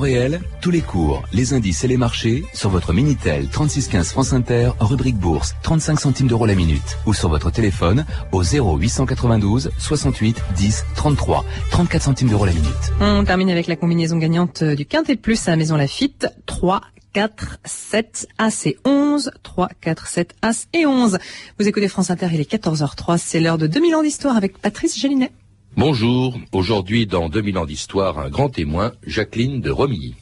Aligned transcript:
réel, 0.00 0.40
tous 0.60 0.70
les 0.72 0.80
cours, 0.80 1.22
les 1.32 1.54
indices 1.54 1.84
et 1.84 1.88
les 1.88 1.96
marchés 1.96 2.44
sur 2.52 2.70
votre 2.70 2.92
Minitel 2.92 3.46
3615 3.48 4.10
France 4.10 4.32
Inter, 4.32 4.72
rubrique 4.80 5.16
bourse, 5.16 5.54
35 5.62 6.00
centimes 6.00 6.26
d'euros 6.26 6.46
la 6.46 6.56
minute 6.56 6.98
ou 7.06 7.14
sur 7.14 7.28
votre 7.28 7.50
téléphone 7.52 8.04
au 8.32 8.42
0892 8.42 9.70
68 9.78 10.42
10 10.56 10.84
33, 10.96 11.44
34 11.70 12.02
centimes 12.02 12.28
d'euros 12.28 12.46
la 12.46 12.52
minute. 12.52 12.92
On 13.00 13.24
termine 13.24 13.50
avec 13.50 13.68
la 13.68 13.76
combinaison 13.76 14.16
gagnante 14.16 14.64
du 14.64 14.86
Quintet 14.86 15.16
Plus 15.16 15.48
à 15.48 15.54
Maison 15.54 15.76
Lafitte, 15.76 16.26
3 16.46 16.80
4, 17.12 17.58
7, 17.64 18.28
As 18.38 18.66
et 18.66 18.78
11. 18.84 19.32
3, 19.42 19.68
4, 19.80 20.06
7, 20.06 20.34
As 20.42 20.66
et 20.72 20.86
11. 20.86 21.18
Vous 21.58 21.68
écoutez 21.68 21.88
France 21.88 22.10
Inter, 22.10 22.28
il 22.32 22.40
est 22.40 22.50
14h03. 22.50 23.18
C'est 23.18 23.40
l'heure 23.40 23.58
de 23.58 23.66
2000 23.66 23.94
ans 23.96 24.02
d'histoire 24.02 24.36
avec 24.36 24.58
Patrice 24.58 24.98
Gélinet. 24.98 25.32
Bonjour. 25.76 26.36
Aujourd'hui, 26.52 27.06
dans 27.06 27.28
2000 27.28 27.58
ans 27.58 27.64
d'histoire, 27.64 28.18
un 28.18 28.28
grand 28.28 28.48
témoin, 28.48 28.92
Jacqueline 29.06 29.60
de 29.60 29.70
Romilly. 29.70 30.14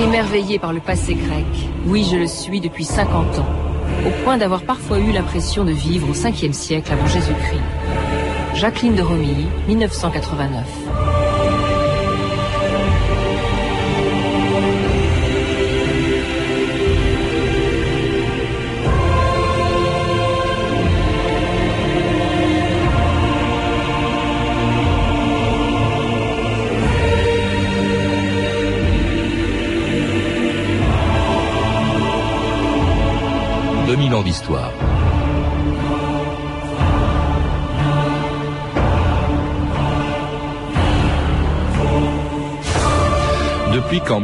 Émerveillé 0.00 0.58
par 0.58 0.72
le 0.72 0.80
passé 0.80 1.14
grec, 1.14 1.44
oui, 1.84 2.06
je 2.10 2.16
le 2.16 2.26
suis 2.26 2.60
depuis 2.60 2.84
50 2.84 3.38
ans, 3.40 3.46
au 4.06 4.24
point 4.24 4.38
d'avoir 4.38 4.62
parfois 4.62 4.98
eu 4.98 5.12
l'impression 5.12 5.64
de 5.64 5.72
vivre 5.72 6.08
au 6.08 6.14
5e 6.14 6.52
siècle 6.52 6.92
avant 6.92 7.06
Jésus-Christ. 7.06 7.60
Jacqueline 8.54 8.94
de 8.94 9.02
Romilly, 9.02 9.46
1989. 9.68 11.15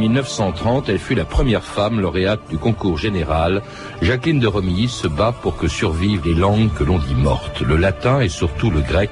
1930, 0.03 0.89
elle 0.89 0.99
fut 0.99 1.15
la 1.15 1.25
première 1.25 1.63
femme 1.63 2.01
lauréate 2.01 2.49
du 2.51 2.59
concours 2.59 2.99
général, 2.99 3.63
Jacqueline 4.01 4.41
de 4.41 4.49
Romilly 4.49 4.89
se 4.89 5.07
bat 5.07 5.33
pour 5.33 5.57
que 5.57 5.69
survivent 5.69 6.27
les 6.27 6.35
langues 6.35 6.73
que 6.75 6.83
l'on 6.83 6.99
dit 6.99 7.15
mortes, 7.15 7.61
le 7.61 7.77
latin 7.77 8.21
et 8.21 8.29
surtout 8.29 8.71
le 8.71 8.81
grec, 8.81 9.11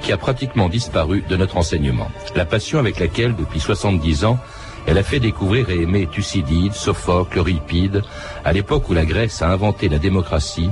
qui 0.00 0.12
a 0.12 0.16
pratiquement 0.16 0.70
disparu 0.70 1.22
de 1.28 1.36
notre 1.36 1.58
enseignement. 1.58 2.10
La 2.34 2.46
passion 2.46 2.78
avec 2.78 2.98
laquelle, 2.98 3.36
depuis 3.36 3.60
70 3.60 4.24
ans, 4.24 4.38
elle 4.90 4.98
a 4.98 5.04
fait 5.04 5.20
découvrir 5.20 5.70
et 5.70 5.82
aimer 5.82 6.08
Thucydide, 6.10 6.72
Sophocle, 6.72 7.38
Euripide, 7.38 8.02
à 8.44 8.52
l'époque 8.52 8.88
où 8.88 8.92
la 8.92 9.04
Grèce 9.04 9.40
a 9.40 9.48
inventé 9.48 9.88
la 9.88 10.00
démocratie, 10.00 10.68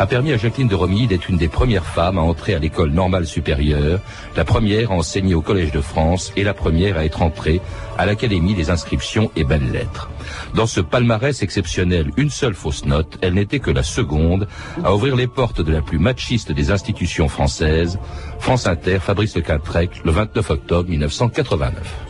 a 0.00 0.06
permis 0.06 0.32
à 0.32 0.36
Jacqueline 0.36 0.66
de 0.66 0.74
Romilly 0.74 1.06
d'être 1.06 1.30
une 1.30 1.36
des 1.36 1.46
premières 1.46 1.86
femmes 1.86 2.18
à 2.18 2.20
entrer 2.20 2.56
à 2.56 2.58
l'école 2.58 2.90
normale 2.90 3.26
supérieure, 3.26 4.00
la 4.34 4.44
première 4.44 4.90
à 4.90 4.94
enseigner 4.94 5.34
au 5.34 5.40
Collège 5.40 5.70
de 5.70 5.80
France 5.80 6.32
et 6.34 6.42
la 6.42 6.52
première 6.52 6.98
à 6.98 7.04
être 7.04 7.22
entrée 7.22 7.60
à 7.96 8.06
l'Académie 8.06 8.54
des 8.54 8.70
inscriptions 8.70 9.30
et 9.36 9.44
belles 9.44 9.70
lettres. 9.70 10.10
Dans 10.56 10.66
ce 10.66 10.80
palmarès 10.80 11.40
exceptionnel, 11.40 12.10
une 12.16 12.30
seule 12.30 12.54
fausse 12.54 12.84
note, 12.84 13.18
elle 13.22 13.34
n'était 13.34 13.60
que 13.60 13.70
la 13.70 13.84
seconde 13.84 14.48
à 14.82 14.92
ouvrir 14.92 15.14
les 15.14 15.28
portes 15.28 15.60
de 15.60 15.72
la 15.72 15.80
plus 15.80 16.00
machiste 16.00 16.50
des 16.50 16.72
institutions 16.72 17.28
françaises, 17.28 18.00
France 18.40 18.66
Inter, 18.66 18.98
Fabrice 18.98 19.36
Le 19.36 19.42
le 20.04 20.10
29 20.10 20.50
octobre 20.50 20.88
1989. 20.90 22.09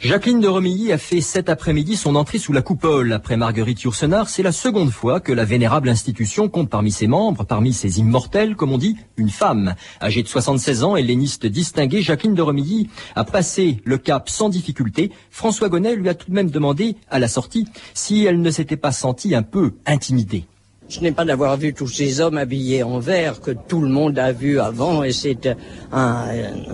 Jacqueline 0.00 0.38
de 0.38 0.46
Romilly 0.46 0.92
a 0.92 0.98
fait 0.98 1.20
cet 1.20 1.48
après-midi 1.48 1.96
son 1.96 2.14
entrée 2.14 2.38
sous 2.38 2.52
la 2.52 2.62
coupole. 2.62 3.12
Après 3.12 3.36
Marguerite 3.36 3.82
Yourcenar, 3.82 4.28
c'est 4.28 4.44
la 4.44 4.52
seconde 4.52 4.90
fois 4.90 5.18
que 5.18 5.32
la 5.32 5.44
vénérable 5.44 5.88
institution 5.88 6.48
compte 6.48 6.70
parmi 6.70 6.92
ses 6.92 7.08
membres, 7.08 7.42
parmi 7.44 7.72
ses 7.72 7.98
immortels, 7.98 8.54
comme 8.54 8.70
on 8.70 8.78
dit, 8.78 8.96
une 9.16 9.28
femme. 9.28 9.74
Âgée 10.00 10.22
de 10.22 10.28
76 10.28 10.84
ans, 10.84 10.94
helléniste 10.94 11.46
distinguée, 11.46 12.00
Jacqueline 12.00 12.36
de 12.36 12.42
Romilly 12.42 12.88
a 13.16 13.24
passé 13.24 13.80
le 13.82 13.98
cap 13.98 14.28
sans 14.28 14.48
difficulté. 14.48 15.10
François 15.30 15.68
Gonnet 15.68 15.96
lui 15.96 16.08
a 16.08 16.14
tout 16.14 16.30
de 16.30 16.34
même 16.34 16.50
demandé, 16.50 16.94
à 17.10 17.18
la 17.18 17.26
sortie, 17.26 17.66
si 17.92 18.24
elle 18.24 18.40
ne 18.40 18.52
s'était 18.52 18.76
pas 18.76 18.92
sentie 18.92 19.34
un 19.34 19.42
peu 19.42 19.72
intimidée. 19.84 20.44
Ce 20.88 21.00
n'est 21.00 21.12
pas 21.12 21.26
d'avoir 21.26 21.58
vu 21.58 21.74
tous 21.74 21.86
ces 21.86 22.20
hommes 22.20 22.38
habillés 22.38 22.82
en 22.82 22.98
vert 22.98 23.42
que 23.42 23.50
tout 23.50 23.82
le 23.82 23.88
monde 23.88 24.18
a 24.18 24.32
vu 24.32 24.58
avant 24.58 25.02
et 25.02 25.12
c'est 25.12 25.48
un, 25.92 26.24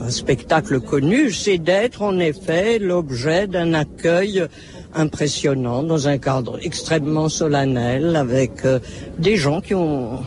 spectacle 0.09 0.81
connu, 0.81 1.33
c'est 1.33 1.59
d'être 1.59 2.01
en 2.03 2.21
effet 2.21 2.79
l'objet 2.79 3.49
d'un 3.49 3.75
accueil 3.75 4.47
impressionnant 4.95 5.83
dans 5.83 6.07
un 6.07 6.19
cadre 6.19 6.61
extrêmement 6.63 7.29
solennel 7.29 8.15
avec 8.15 8.65
euh, 8.65 8.79
des 9.19 9.37
gens 9.37 9.61
qui 9.61 9.75
ont, 9.75 10.21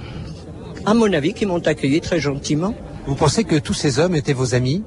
à 0.85 0.93
mon 0.93 1.11
avis, 1.13 1.33
qui 1.33 1.45
m'ont 1.45 1.65
accueilli 1.65 2.01
très 2.01 2.19
gentiment. 2.19 2.75
Vous 3.05 3.15
pensez 3.15 3.45
que 3.45 3.55
tous 3.55 3.73
ces 3.73 3.99
hommes 3.99 4.15
étaient 4.15 4.33
vos 4.33 4.53
amis? 4.53 4.83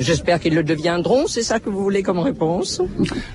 J'espère 0.00 0.40
qu'ils 0.40 0.54
le 0.54 0.64
deviendront, 0.64 1.26
c'est 1.26 1.42
ça 1.42 1.60
que 1.60 1.68
vous 1.68 1.82
voulez 1.82 2.02
comme 2.02 2.18
réponse 2.18 2.80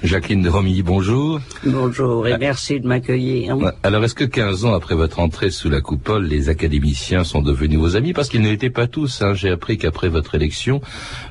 Jacqueline 0.04 0.42
de 0.42 0.50
Romilly, 0.50 0.82
bonjour. 0.82 1.40
Bonjour 1.64 2.28
et 2.28 2.34
ah. 2.34 2.38
merci 2.40 2.80
de 2.80 2.88
m'accueillir. 2.88 3.56
Alors 3.84 4.04
est-ce 4.04 4.16
que 4.16 4.24
15 4.24 4.66
ans 4.66 4.74
après 4.74 4.96
votre 4.96 5.20
entrée 5.20 5.52
sous 5.52 5.70
la 5.70 5.82
coupole, 5.82 6.26
les 6.26 6.50
académiciens 6.50 7.24
sont 7.24 7.44
devenus 7.44 7.78
vos 7.78 7.96
amis? 7.96 8.14
Parce 8.14 8.30
qu'ils 8.30 8.42
ne 8.42 8.50
l'étaient 8.50 8.72
pas 8.72 8.88
tous. 8.88 9.22
Hein. 9.22 9.36
J'ai 9.36 9.50
appris 9.50 9.78
qu'après 9.78 10.10
votre 10.10 10.34
élection, 10.34 10.82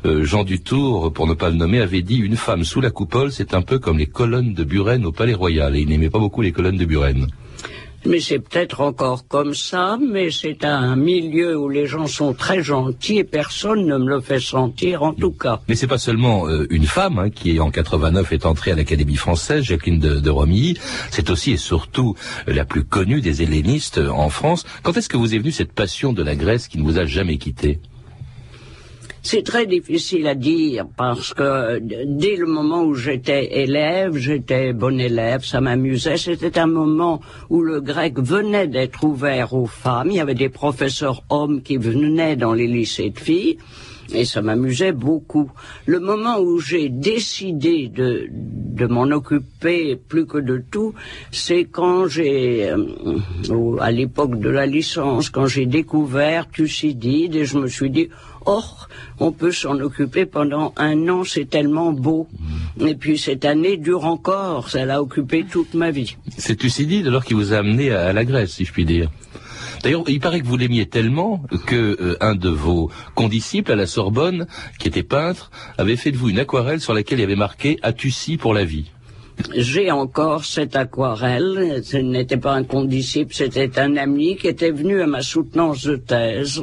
euh, 0.07 0.23
Jean 0.23 0.45
Dutour, 0.45 1.13
pour 1.13 1.27
ne 1.27 1.35
pas 1.35 1.51
le 1.51 1.57
nommer, 1.57 1.81
avait 1.81 2.03
dit 2.03 2.19
une 2.19 2.37
femme 2.37 2.63
sous 2.63 2.81
la 2.81 2.91
coupole, 2.91 3.33
c'est 3.33 3.55
un 3.55 3.63
peu 3.63 3.81
comme 3.81 3.99
les 3.99 4.07
colonnes 4.07 4.55
de 4.55 4.63
Buren 4.63 5.05
au 5.05 5.11
Palais 5.11 5.35
Royal. 5.35 5.75
Et 5.75 5.81
il 5.81 5.89
n'aimait 5.89 6.11
pas 6.11 6.21
beaucoup 6.21 6.43
les 6.43 6.53
colonnes 6.53 6.79
de 6.79 6.85
Buren. 6.85 7.27
Mais 8.07 8.21
c'est 8.21 8.39
peut-être 8.39 8.81
encore 8.81 9.27
comme 9.27 9.55
ça, 9.55 9.99
mais 10.01 10.31
c'est 10.31 10.65
un 10.65 10.97
milieu 10.97 11.57
où 11.57 11.69
les 11.69 11.87
gens 11.87 12.07
sont 12.07 12.35
très 12.35 12.63
gentils 12.63 13.19
et 13.19 13.25
personne 13.25 13.87
ne 13.87 13.97
me 13.97 14.09
le 14.09 14.21
fait 14.21 14.41
sentir 14.41 15.03
en 15.03 15.13
tout 15.13 15.33
cas. 15.33 15.61
Mais 15.69 15.75
c'est 15.75 15.87
pas 15.87 15.99
seulement 15.99 16.47
euh, 16.47 16.67
une 16.71 16.87
femme 16.87 17.19
hein, 17.19 17.31
qui 17.31 17.59
en 17.61 17.71
89 17.71 18.33
est 18.33 18.47
entrée 18.47 18.73
à 18.73 18.75
l'Académie 18.77 19.17
française, 19.17 19.65
Jacqueline 19.65 19.99
de, 19.99 20.31
Romilly, 20.31 20.77
c'est 21.11 21.31
aussi 21.31 21.53
et 21.53 21.57
surtout 21.57 22.15
la 22.47 22.65
plus 22.65 22.85
connue 22.85 23.21
des 23.21 23.43
hellénistes 23.43 23.99
en 23.99 24.29
France. 24.29 24.65
Quand 24.83 24.97
est-ce 24.97 25.09
que 25.09 25.17
vous 25.17 25.35
est 25.35 25.39
venue 25.39 25.53
cette 25.53 25.73
passion 25.73 26.13
de 26.13 26.23
la 26.23 26.35
Grèce 26.35 26.69
qui 26.69 26.79
ne 26.79 26.83
vous 26.83 26.99
a 26.99 27.05
jamais 27.05 27.39
quitté 27.39 27.79
c'est 29.25 29.43
très 29.43 29.67
difficile 29.67 30.27
à 30.27 30.35
dire 30.35 30.87
parce 30.99 31.33
que 31.33 31.81
dès 31.81 32.37
le 32.37 32.47
moment 32.47 32.83
où 32.83 32.95
j'étais 32.95 33.63
élève, 33.63 34.17
j'étais 34.17 34.75
bon 34.75 35.01
élève, 35.01 35.43
ça 35.43 35.63
m'amusait. 35.63 36.19
C'était 36.19 36.59
un 36.59 36.67
moment 36.67 37.23
où 37.49 37.63
le 37.63 37.81
grec 37.81 38.19
venait 38.19 38.69
d'être 38.69 39.03
ouvert 39.03 39.55
aux 39.55 39.67
femmes. 39.67 40.09
Il 40.11 40.17
y 40.17 40.21
avait 40.21 40.35
des 40.35 40.51
professeurs 40.51 41.25
hommes 41.31 41.63
qui 41.63 41.79
venaient 41.79 42.37
dans 42.37 42.53
les 42.53 42.67
lycées 42.67 43.11
de 43.11 43.19
filles 43.19 43.57
et 44.13 44.25
ça 44.25 44.43
m'amusait 44.43 44.93
beaucoup. 44.93 45.51
Le 45.87 46.01
moment 46.01 46.39
où 46.41 46.59
j'ai 46.59 46.89
décidé 46.89 47.89
de, 47.89 48.29
de 48.31 48.87
m'en 48.87 49.05
occuper 49.05 49.97
plus 49.97 50.27
que 50.27 50.39
de 50.39 50.63
tout, 50.71 50.95
c'est 51.31 51.65
quand 51.65 52.07
j'ai, 52.07 52.71
euh, 52.71 53.77
à 53.81 53.91
l'époque 53.91 54.39
de 54.39 54.49
la 54.51 54.67
licence, 54.67 55.31
quand 55.31 55.47
j'ai 55.47 55.67
découvert 55.67 56.51
Thucydide 56.51 57.37
et 57.37 57.45
je 57.45 57.59
me 57.59 57.69
suis 57.69 57.91
dit, 57.91 58.09
Or, 58.47 58.89
on 59.21 59.33
peut 59.33 59.53
s'en 59.53 59.79
occuper 59.81 60.27
pendant 60.27 60.75
un 60.77 61.09
an, 61.09 61.25
c'est 61.25 61.49
tellement 61.49 61.93
beau. 61.93 62.29
Mm. 62.79 62.87
Et 62.89 62.95
puis 62.95 63.19
cette 63.19 63.45
année 63.45 63.77
dure 63.77 64.05
encore, 64.05 64.69
ça 64.69 64.85
l'a 64.85 65.01
occupé 65.01 65.47
toute 65.51 65.75
ma 65.75 65.91
vie. 65.91 66.17
C'est 66.37 66.57
Thucydide 66.57 67.07
alors 67.07 67.25
qui 67.25 67.35
vous 67.35 67.53
a 67.55 67.59
amené 67.59 67.91
à 67.91 68.13
la 68.13 68.25
Grèce, 68.25 68.53
si 68.53 68.65
je 68.65 68.73
puis 68.73 68.85
dire. 68.85 69.11
D'ailleurs, 69.85 70.05
il 70.09 70.19
paraît 70.19 70.41
que 70.41 70.47
vous 70.47 70.57
l'aimiez 70.57 70.87
tellement 70.87 71.43
que 71.67 71.97
euh, 72.01 72.17
un 72.23 72.35
de 72.35 72.49
vos 72.49 72.91
condisciples 73.15 73.71
à 73.71 73.77
la 73.77 73.87
Sorbonne, 73.87 74.47
qui 74.79 74.89
était 74.89 75.03
peintre, 75.03 75.51
avait 75.77 75.97
fait 75.97 76.11
de 76.11 76.17
vous 76.17 76.31
une 76.31 76.39
aquarelle 76.39 76.81
sur 76.81 76.95
laquelle 76.95 77.19
il 77.19 77.21
y 77.21 77.25
avait 77.25 77.37
marqué 77.37 77.79
«Thucy 77.99 78.39
pour 78.39 78.55
la 78.55 78.65
vie». 78.65 78.91
J'ai 79.55 79.91
encore 79.91 80.45
cette 80.45 80.75
aquarelle. 80.75 81.83
Ce 81.85 81.99
n'était 81.99 82.39
pas 82.39 82.55
un 82.55 82.65
condisciple, 82.65 83.35
c'était 83.35 83.79
un 83.79 83.97
ami 83.97 84.37
qui 84.37 84.47
était 84.47 84.71
venu 84.71 85.03
à 85.03 85.07
ma 85.07 85.23
soutenance 85.23 85.85
de 85.85 85.97
thèse. 85.97 86.63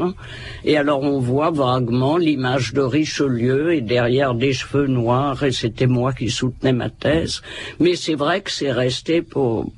Et 0.63 0.77
alors 0.77 1.01
on 1.01 1.19
voit 1.19 1.51
vaguement 1.51 2.17
l'image 2.17 2.73
de 2.73 2.81
Richelieu 2.81 3.73
et 3.73 3.81
derrière 3.81 4.33
des 4.33 4.53
cheveux 4.53 4.87
noirs 4.87 5.43
et 5.43 5.51
c'était 5.51 5.85
moi 5.85 6.13
qui 6.13 6.29
soutenais 6.29 6.73
ma 6.73 6.89
thèse. 6.89 7.41
Mais 7.79 7.95
c'est 7.95 8.15
vrai 8.15 8.41
que 8.41 8.49
c'est 8.49 8.71
resté 8.71 9.21
pour, 9.21 9.69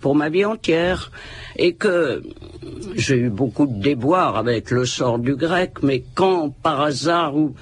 pour 0.00 0.14
ma 0.14 0.28
vie 0.28 0.44
entière 0.44 1.10
et 1.56 1.74
que 1.74 2.22
j'ai 2.94 3.16
eu 3.16 3.30
beaucoup 3.30 3.66
de 3.66 3.80
déboires 3.80 4.36
avec 4.36 4.70
le 4.70 4.86
sort 4.86 5.18
du 5.18 5.36
grec, 5.36 5.82
mais 5.82 6.02
quand 6.14 6.50
par 6.50 6.80
hasard 6.80 7.36
ou 7.36 7.54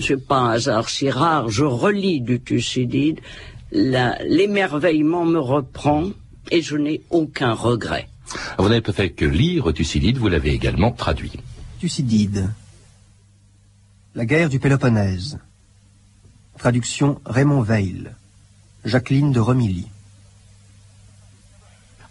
c'est 0.00 0.26
pas 0.26 0.38
un 0.38 0.50
hasard 0.50 0.88
si 0.88 1.10
rare, 1.10 1.50
je 1.50 1.64
relis 1.64 2.20
du 2.20 2.40
Thucydide, 2.40 3.20
l'émerveillement 3.72 5.24
me 5.24 5.38
reprend 5.38 6.10
et 6.50 6.62
je 6.62 6.76
n'ai 6.76 7.02
aucun 7.10 7.52
regret. 7.52 8.08
Vous 8.58 8.68
n'avez 8.68 8.80
pas 8.80 8.92
fait 8.92 9.10
que 9.10 9.24
lire 9.24 9.72
Thucydide, 9.72 10.18
vous 10.18 10.28
l'avez 10.28 10.52
également 10.52 10.90
traduit. 10.90 11.32
Thucydide. 11.80 12.50
La 14.14 14.24
guerre 14.24 14.48
du 14.48 14.58
Péloponnèse. 14.58 15.38
Traduction 16.58 17.20
Raymond 17.26 17.62
Veil. 17.62 18.10
Jacqueline 18.84 19.32
de 19.32 19.40
Romilly. 19.40 19.86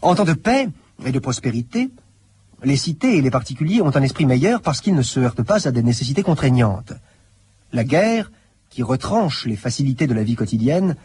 En 0.03 0.15
temps 0.15 0.25
de 0.25 0.33
paix 0.33 0.67
et 1.05 1.13
de 1.13 1.19
prospérité, 1.19 1.89
les 2.61 2.75
cités 2.75 3.17
et 3.17 3.21
les 3.21 3.31
particuliers 3.31 3.81
ont 3.81 3.95
un 3.95 4.01
esprit 4.01 4.25
meilleur 4.25 4.61
parce 4.61 4.81
qu'ils 4.81 4.95
ne 4.95 5.01
se 5.01 5.21
heurtent 5.21 5.43
pas 5.43 5.65
à 5.65 5.71
des 5.71 5.81
nécessités 5.81 6.23
contraignantes. 6.23 6.91
La 7.71 7.85
guerre, 7.85 8.29
qui 8.69 8.83
retranche 8.83 9.45
les 9.45 9.55
facilités 9.55 10.05
de 10.05 10.13
la 10.13 10.23
vie 10.23 10.35
quotidienne, 10.35 10.97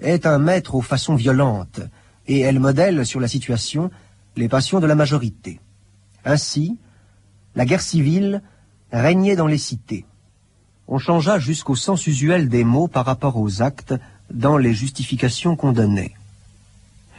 est 0.00 0.26
un 0.26 0.38
maître 0.38 0.74
aux 0.74 0.82
façons 0.82 1.14
violentes, 1.14 1.80
et 2.26 2.40
elle 2.40 2.60
modèle 2.60 3.06
sur 3.06 3.20
la 3.20 3.28
situation 3.28 3.90
les 4.36 4.50
passions 4.50 4.80
de 4.80 4.86
la 4.86 4.94
majorité. 4.94 5.58
Ainsi, 6.26 6.76
la 7.54 7.64
guerre 7.64 7.80
civile 7.80 8.42
régnait 8.92 9.36
dans 9.36 9.46
les 9.46 9.56
cités. 9.56 10.04
On 10.88 10.98
changea 10.98 11.38
jusqu'au 11.38 11.74
sens 11.74 12.06
usuel 12.06 12.50
des 12.50 12.64
mots 12.64 12.86
par 12.86 13.06
rapport 13.06 13.38
aux 13.38 13.62
actes 13.62 13.94
dans 14.30 14.58
les 14.58 14.74
justifications 14.74 15.56
qu'on 15.56 15.72
donnait. 15.72 16.15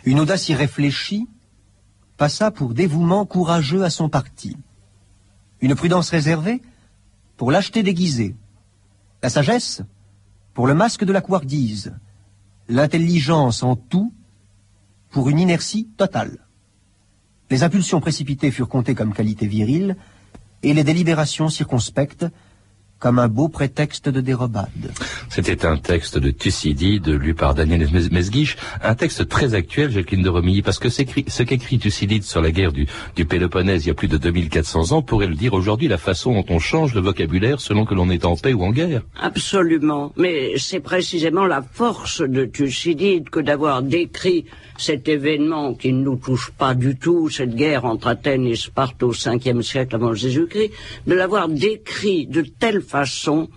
Une 0.07 0.21
audace 0.21 0.47
irréfléchie 0.47 1.27
passa 2.15 2.49
pour 2.49 2.73
dévouement 2.73 3.25
courageux 3.25 3.83
à 3.83 3.89
son 3.89 4.07
parti. 4.07 4.55
Une 5.59 5.75
prudence 5.75 6.11
réservée 6.11 6.61
pour 7.35 7.51
lâcheté 7.51 7.83
déguisée. 7.83 8.33
La 9.21 9.29
sagesse 9.29 9.81
pour 10.53 10.65
le 10.65 10.75
masque 10.75 11.03
de 11.03 11.11
la 11.11 11.19
couardise. 11.19 11.93
L'intelligence 12.69 13.63
en 13.63 13.75
tout 13.75 14.13
pour 15.09 15.27
une 15.27 15.39
inertie 15.39 15.89
totale. 15.97 16.37
Les 17.49 17.63
impulsions 17.63 17.99
précipitées 17.99 18.51
furent 18.51 18.69
comptées 18.69 18.95
comme 18.95 19.13
qualité 19.13 19.45
virile, 19.45 19.97
et 20.63 20.73
les 20.73 20.85
délibérations 20.85 21.49
circonspectes 21.49 22.25
comme 22.99 23.19
un 23.19 23.27
beau 23.27 23.47
prétexte 23.47 24.09
de 24.09 24.21
dérobade. 24.21 24.67
C'était 25.29 25.65
un 25.65 25.77
texte 25.77 26.17
de 26.17 26.31
Thucydide 26.31 27.07
lu 27.09 27.33
par 27.33 27.53
Daniel 27.53 27.87
Mesguich, 28.11 28.57
un 28.81 28.95
texte 28.95 29.27
très 29.27 29.53
actuel, 29.53 29.91
Jacqueline 29.91 30.23
de 30.23 30.29
Romilly, 30.29 30.61
parce 30.61 30.79
que 30.79 30.89
ce 30.89 31.43
qu'écrit 31.43 31.79
Thucydide 31.79 32.23
sur 32.23 32.41
la 32.41 32.51
guerre 32.51 32.71
du, 32.71 32.87
du, 33.15 33.25
Péloponnèse 33.25 33.85
il 33.85 33.89
y 33.89 33.91
a 33.91 33.93
plus 33.93 34.07
de 34.07 34.17
2400 34.17 34.91
ans 34.93 35.01
pourrait 35.01 35.27
le 35.27 35.35
dire 35.35 35.53
aujourd'hui 35.53 35.87
la 35.87 35.97
façon 35.97 36.33
dont 36.33 36.45
on 36.49 36.59
change 36.59 36.93
le 36.93 37.01
vocabulaire 37.01 37.59
selon 37.59 37.85
que 37.85 37.93
l'on 37.93 38.09
est 38.09 38.25
en 38.25 38.35
paix 38.35 38.53
ou 38.53 38.63
en 38.63 38.71
guerre. 38.71 39.01
Absolument, 39.19 40.13
mais 40.17 40.53
c'est 40.57 40.79
précisément 40.79 41.45
la 41.45 41.61
force 41.61 42.21
de 42.21 42.45
Thucydide 42.45 43.29
que 43.29 43.39
d'avoir 43.39 43.83
décrit 43.83 44.45
cet 44.77 45.07
événement 45.07 45.73
qui 45.73 45.91
ne 45.91 46.03
nous 46.03 46.15
touche 46.15 46.51
pas 46.51 46.73
du 46.73 46.97
tout, 46.97 47.29
cette 47.29 47.55
guerre 47.55 47.85
entre 47.85 48.07
Athènes 48.07 48.45
et 48.45 48.55
Sparte 48.55 49.01
au 49.03 49.11
5e 49.11 49.61
siècle 49.61 49.95
avant 49.95 50.13
Jésus-Christ, 50.13 50.71
de 51.05 51.13
l'avoir 51.15 51.49
décrit 51.49 52.27
de 52.27 52.41
telle 52.41 52.81
façon 52.87 53.49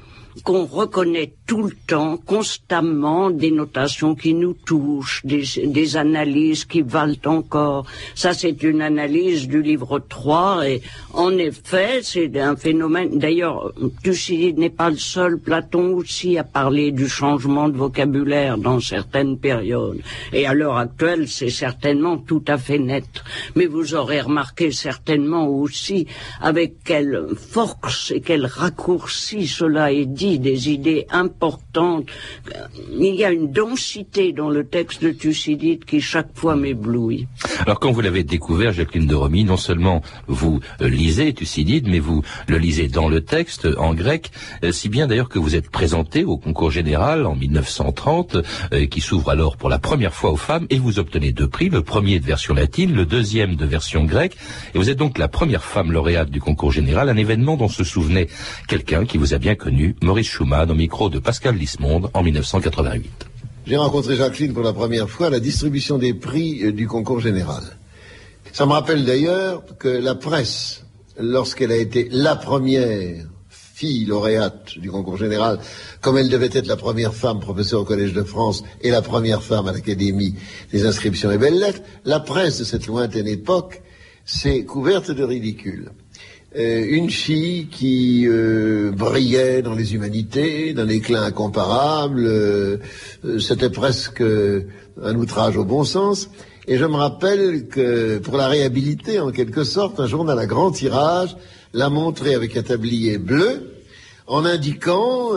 qu'on 0.44 0.64
reconnaît 0.64 1.34
tout 1.50 1.64
le 1.64 1.74
temps, 1.88 2.16
constamment, 2.16 3.28
des 3.28 3.50
notations 3.50 4.14
qui 4.14 4.34
nous 4.34 4.54
touchent, 4.54 5.22
des, 5.24 5.96
analyses 5.96 6.64
qui 6.64 6.80
valent 6.80 7.16
encore. 7.26 7.86
Ça, 8.14 8.34
c'est 8.34 8.62
une 8.62 8.80
analyse 8.80 9.48
du 9.48 9.60
livre 9.60 9.98
3, 9.98 10.68
et 10.68 10.80
en 11.12 11.36
effet, 11.38 12.02
c'est 12.04 12.38
un 12.38 12.54
phénomène. 12.54 13.18
D'ailleurs, 13.18 13.72
Thucydide 14.04 14.58
n'est 14.58 14.70
pas 14.70 14.90
le 14.90 14.96
seul. 14.96 15.40
Platon 15.40 15.94
aussi 15.94 16.38
a 16.38 16.44
parlé 16.44 16.92
du 16.92 17.08
changement 17.08 17.68
de 17.68 17.76
vocabulaire 17.76 18.56
dans 18.56 18.78
certaines 18.78 19.36
périodes. 19.36 20.02
Et 20.32 20.46
à 20.46 20.54
l'heure 20.54 20.76
actuelle, 20.76 21.26
c'est 21.26 21.50
certainement 21.50 22.16
tout 22.16 22.44
à 22.46 22.58
fait 22.58 22.78
net. 22.78 23.08
Mais 23.56 23.66
vous 23.66 23.96
aurez 23.96 24.20
remarqué 24.20 24.70
certainement 24.70 25.48
aussi 25.48 26.06
avec 26.40 26.84
quelle 26.84 27.26
force 27.34 28.12
et 28.12 28.20
quel 28.20 28.46
raccourci 28.46 29.48
cela 29.48 29.90
est 29.90 30.06
dit 30.06 30.38
des 30.38 30.70
idées 30.70 31.06
importantes. 31.40 32.06
Il 32.92 33.14
y 33.14 33.24
a 33.24 33.30
une 33.30 33.50
densité 33.50 34.32
dans 34.32 34.50
le 34.50 34.64
texte 34.64 35.02
de 35.02 35.10
Thucydide 35.10 35.86
qui 35.86 36.02
chaque 36.02 36.36
fois 36.36 36.54
m'éblouit. 36.54 37.28
Alors 37.66 37.80
quand 37.80 37.92
vous 37.92 38.02
l'avez 38.02 38.24
découvert, 38.24 38.72
Jacqueline 38.72 39.06
de 39.06 39.14
Romy, 39.14 39.44
non 39.44 39.56
seulement 39.56 40.02
vous 40.26 40.60
euh, 40.82 40.88
lisez 40.90 41.32
Thucydide, 41.32 41.88
mais 41.88 41.98
vous 41.98 42.22
le 42.46 42.58
lisez 42.58 42.88
dans 42.88 43.08
le 43.08 43.22
texte 43.22 43.66
en 43.78 43.94
grec, 43.94 44.30
euh, 44.64 44.72
si 44.72 44.90
bien 44.90 45.06
d'ailleurs 45.06 45.30
que 45.30 45.38
vous 45.38 45.56
êtes 45.56 45.70
présenté 45.70 46.24
au 46.24 46.36
concours 46.36 46.70
général 46.70 47.24
en 47.24 47.34
1930, 47.34 48.36
euh, 48.74 48.86
qui 48.86 49.00
s'ouvre 49.00 49.30
alors 49.30 49.56
pour 49.56 49.70
la 49.70 49.78
première 49.78 50.12
fois 50.12 50.32
aux 50.32 50.36
femmes, 50.36 50.66
et 50.68 50.78
vous 50.78 50.98
obtenez 50.98 51.32
deux 51.32 51.48
prix, 51.48 51.70
le 51.70 51.82
premier 51.82 52.20
de 52.20 52.26
version 52.26 52.52
latine, 52.52 52.94
le 52.94 53.06
deuxième 53.06 53.56
de 53.56 53.64
version 53.64 54.04
grecque, 54.04 54.36
et 54.74 54.78
vous 54.78 54.90
êtes 54.90 54.98
donc 54.98 55.16
la 55.16 55.28
première 55.28 55.64
femme 55.64 55.90
lauréate 55.90 56.30
du 56.30 56.40
concours 56.40 56.72
général, 56.72 57.08
un 57.08 57.16
événement 57.16 57.56
dont 57.56 57.68
se 57.68 57.84
souvenait 57.84 58.28
quelqu'un 58.68 59.06
qui 59.06 59.16
vous 59.16 59.32
a 59.32 59.38
bien 59.38 59.54
connu, 59.54 59.96
Maurice 60.02 60.28
Schumann, 60.28 60.70
au 60.70 60.74
micro 60.74 61.08
de 61.08 61.18
Pascal 61.30 61.54
Lismonde 61.54 62.10
en 62.12 62.24
1988. 62.24 63.08
J'ai 63.64 63.76
rencontré 63.76 64.16
Jacqueline 64.16 64.52
pour 64.52 64.64
la 64.64 64.72
première 64.72 65.08
fois 65.08 65.28
à 65.28 65.30
la 65.30 65.38
distribution 65.38 65.96
des 65.96 66.12
prix 66.12 66.60
euh, 66.64 66.72
du 66.72 66.88
concours 66.88 67.20
général. 67.20 67.62
Ça 68.52 68.66
me 68.66 68.72
rappelle 68.72 69.04
d'ailleurs 69.04 69.62
que 69.78 69.86
la 69.86 70.16
presse, 70.16 70.84
lorsqu'elle 71.20 71.70
a 71.70 71.76
été 71.76 72.08
la 72.10 72.34
première 72.34 73.28
fille 73.48 74.06
lauréate 74.06 74.76
du 74.76 74.90
concours 74.90 75.18
général, 75.18 75.60
comme 76.00 76.18
elle 76.18 76.30
devait 76.30 76.50
être 76.52 76.66
la 76.66 76.74
première 76.74 77.14
femme 77.14 77.38
professeure 77.38 77.82
au 77.82 77.84
Collège 77.84 78.12
de 78.12 78.24
France 78.24 78.64
et 78.80 78.90
la 78.90 79.00
première 79.00 79.44
femme 79.44 79.68
à 79.68 79.72
l'Académie 79.72 80.34
des 80.72 80.84
inscriptions 80.84 81.30
et 81.30 81.38
belles 81.38 81.60
lettres, 81.60 81.82
la 82.04 82.18
presse 82.18 82.58
de 82.58 82.64
cette 82.64 82.88
lointaine 82.88 83.28
époque 83.28 83.82
s'est 84.24 84.64
couverte 84.64 85.12
de 85.12 85.22
ridicule. 85.22 85.92
Euh, 86.56 86.84
une 86.88 87.10
fille 87.10 87.68
qui 87.68 88.26
euh, 88.26 88.90
brillait 88.90 89.62
dans 89.62 89.74
les 89.74 89.94
humanités, 89.94 90.72
d'un 90.72 90.88
éclat 90.88 91.22
incomparable. 91.22 92.26
Euh, 92.26 92.78
c'était 93.38 93.70
presque 93.70 94.22
un 94.22 95.14
outrage 95.14 95.56
au 95.56 95.64
bon 95.64 95.84
sens. 95.84 96.28
Et 96.66 96.76
je 96.76 96.84
me 96.84 96.96
rappelle 96.96 97.68
que 97.68 98.18
pour 98.18 98.36
la 98.36 98.48
réhabiliter, 98.48 99.20
en 99.20 99.30
quelque 99.30 99.62
sorte, 99.62 100.00
un 100.00 100.06
journal 100.06 100.38
à 100.38 100.46
grand 100.46 100.72
tirage 100.72 101.36
l'a 101.72 101.88
montré 101.88 102.34
avec 102.34 102.56
un 102.56 102.62
tablier 102.62 103.18
bleu 103.18 103.74
en 104.26 104.44
indiquant 104.44 105.30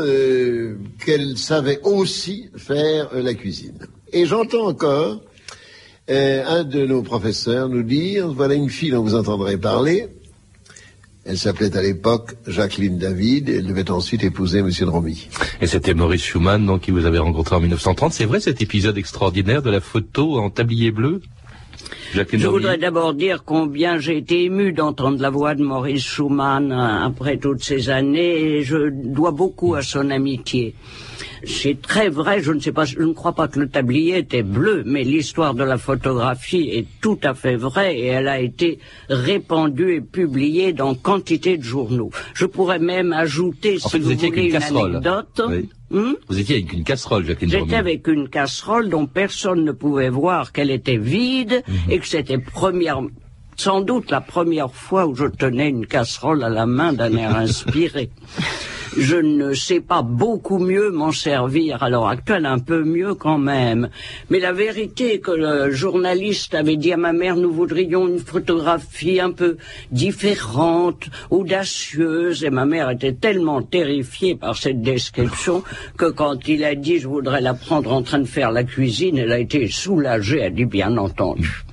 qu'elle 1.03 1.37
savait 1.37 1.79
aussi 1.83 2.49
faire 2.55 3.09
la 3.13 3.33
cuisine. 3.33 3.77
Et 4.11 4.25
j'entends 4.27 4.67
encore 4.67 5.21
un 6.07 6.63
de 6.63 6.85
nos 6.85 7.01
professeurs 7.01 7.69
nous 7.69 7.81
dire, 7.81 8.27
voilà 8.31 8.53
une 8.53 8.69
fille 8.69 8.91
dont 8.91 9.01
vous 9.01 9.15
entendrez 9.15 9.57
parler, 9.57 10.09
elle 11.25 11.37
s'appelait 11.37 11.75
à 11.77 11.81
l'époque 11.81 12.35
Jacqueline 12.47 12.97
David 12.97 13.49
elle 13.49 13.65
devait 13.65 13.89
ensuite 13.91 14.23
épouser 14.23 14.59
M. 14.59 14.69
de. 14.87 15.29
Et 15.61 15.67
c'était 15.67 15.93
Maurice 15.93 16.23
Schumann, 16.23 16.65
donc, 16.65 16.81
qui 16.81 16.91
vous 16.91 17.05
avait 17.05 17.19
rencontré 17.19 17.55
en 17.55 17.59
1930. 17.59 18.13
C'est 18.13 18.25
vrai 18.25 18.39
cet 18.39 18.61
épisode 18.61 18.97
extraordinaire 18.97 19.61
de 19.61 19.69
la 19.69 19.79
photo 19.79 20.37
en 20.37 20.49
tablier 20.49 20.91
bleu? 20.91 21.21
Jacqueline 22.13 22.41
Je 22.41 22.47
voudrais 22.47 22.77
d'abord 22.77 23.13
dire 23.13 23.43
combien 23.43 23.97
j'ai 23.97 24.17
été 24.17 24.43
ému 24.43 24.71
d'entendre 24.71 25.19
la 25.19 25.29
voix 25.29 25.55
de 25.55 25.63
Maurice 25.63 26.03
Schumann 26.03 26.71
euh, 26.71 27.05
après 27.05 27.37
toutes 27.37 27.63
ces 27.63 27.89
années 27.89 28.57
et 28.57 28.63
je 28.63 28.89
dois 28.89 29.31
beaucoup 29.31 29.75
à 29.75 29.81
son 29.81 30.09
amitié. 30.09 30.75
C'est 31.45 31.81
très 31.81 32.07
vrai, 32.07 32.41
je 32.41 32.53
ne 32.53 32.59
sais 32.59 32.71
pas, 32.71 32.85
je 32.85 32.99
ne 32.99 33.13
crois 33.13 33.33
pas 33.33 33.49
que 33.49 33.59
le 33.59 33.67
tablier 33.67 34.19
était 34.19 34.43
bleu, 34.43 34.83
mais 34.85 35.03
l'histoire 35.03 35.53
de 35.53 35.63
la 35.63 35.77
photographie 35.77 36.69
est 36.71 36.87
tout 37.01 37.19
à 37.23 37.33
fait 37.33 37.57
vraie 37.57 37.97
et 37.97 38.05
elle 38.05 38.29
a 38.29 38.39
été 38.39 38.79
répandue 39.09 39.95
et 39.95 40.01
publiée 40.01 40.71
dans 40.71 40.95
quantité 40.95 41.57
de 41.57 41.63
journaux. 41.63 42.11
Je 42.33 42.45
pourrais 42.45 42.79
même 42.79 43.11
ajouter, 43.11 43.77
si 43.77 43.99
vous, 43.99 44.15
voulez, 44.15 44.51
une, 44.51 44.55
anecdote. 44.55 45.41
Hmm? 45.93 46.13
vous 46.27 46.39
étiez 46.39 46.55
avec 46.55 46.73
une 46.73 46.83
casserole, 46.83 47.23
Jacqueline 47.23 47.51
J'étais 47.51 47.75
avec 47.75 48.07
une 48.07 48.27
casserole 48.27 48.89
dont 48.89 49.05
personne 49.05 49.63
ne 49.63 49.71
pouvait 49.71 50.09
voir 50.09 50.51
qu'elle 50.51 50.71
était 50.71 50.97
vide 50.97 51.63
mhm. 51.67 51.91
et 51.91 51.99
que 51.99 52.07
c'était 52.07 52.39
première, 52.39 52.99
sans 53.57 53.81
doute 53.81 54.09
la 54.09 54.19
première 54.19 54.73
fois 54.73 55.05
où 55.05 55.13
je 55.13 55.25
tenais 55.25 55.69
une 55.69 55.85
casserole 55.85 56.43
à 56.43 56.49
la 56.49 56.65
main 56.65 56.93
d'un 56.93 57.15
air 57.15 57.35
inspiré. 57.47 58.09
Je 58.97 59.15
ne 59.15 59.53
sais 59.53 59.79
pas 59.79 60.01
beaucoup 60.01 60.59
mieux 60.59 60.91
m'en 60.91 61.11
servir 61.11 61.81
à 61.83 61.89
l'heure 61.89 62.07
actuelle, 62.07 62.45
un 62.45 62.59
peu 62.59 62.83
mieux 62.83 63.15
quand 63.15 63.37
même. 63.37 63.89
Mais 64.29 64.39
la 64.39 64.51
vérité 64.51 65.19
que 65.19 65.31
le 65.31 65.71
journaliste 65.71 66.53
avait 66.53 66.75
dit 66.75 66.93
à 66.93 66.97
ma 66.97 67.13
mère, 67.13 67.35
nous 67.35 67.51
voudrions 67.51 68.07
une 68.07 68.19
photographie 68.19 69.19
un 69.19 69.31
peu 69.31 69.57
différente, 69.91 71.09
audacieuse, 71.29 72.43
et 72.43 72.49
ma 72.49 72.65
mère 72.65 72.89
était 72.89 73.13
tellement 73.13 73.61
terrifiée 73.61 74.35
par 74.35 74.57
cette 74.57 74.81
description 74.81 75.63
que 75.97 76.09
quand 76.09 76.47
il 76.47 76.63
a 76.63 76.75
dit 76.75 76.99
je 76.99 77.07
voudrais 77.07 77.41
la 77.41 77.53
prendre 77.53 77.91
en 77.91 78.03
train 78.03 78.19
de 78.19 78.25
faire 78.25 78.51
la 78.51 78.63
cuisine, 78.63 79.17
elle 79.17 79.31
a 79.31 79.39
été 79.39 79.67
soulagée, 79.67 80.39
elle 80.39 80.47
a 80.47 80.49
dit 80.49 80.65
bien 80.65 80.97
entendu. 80.97 81.63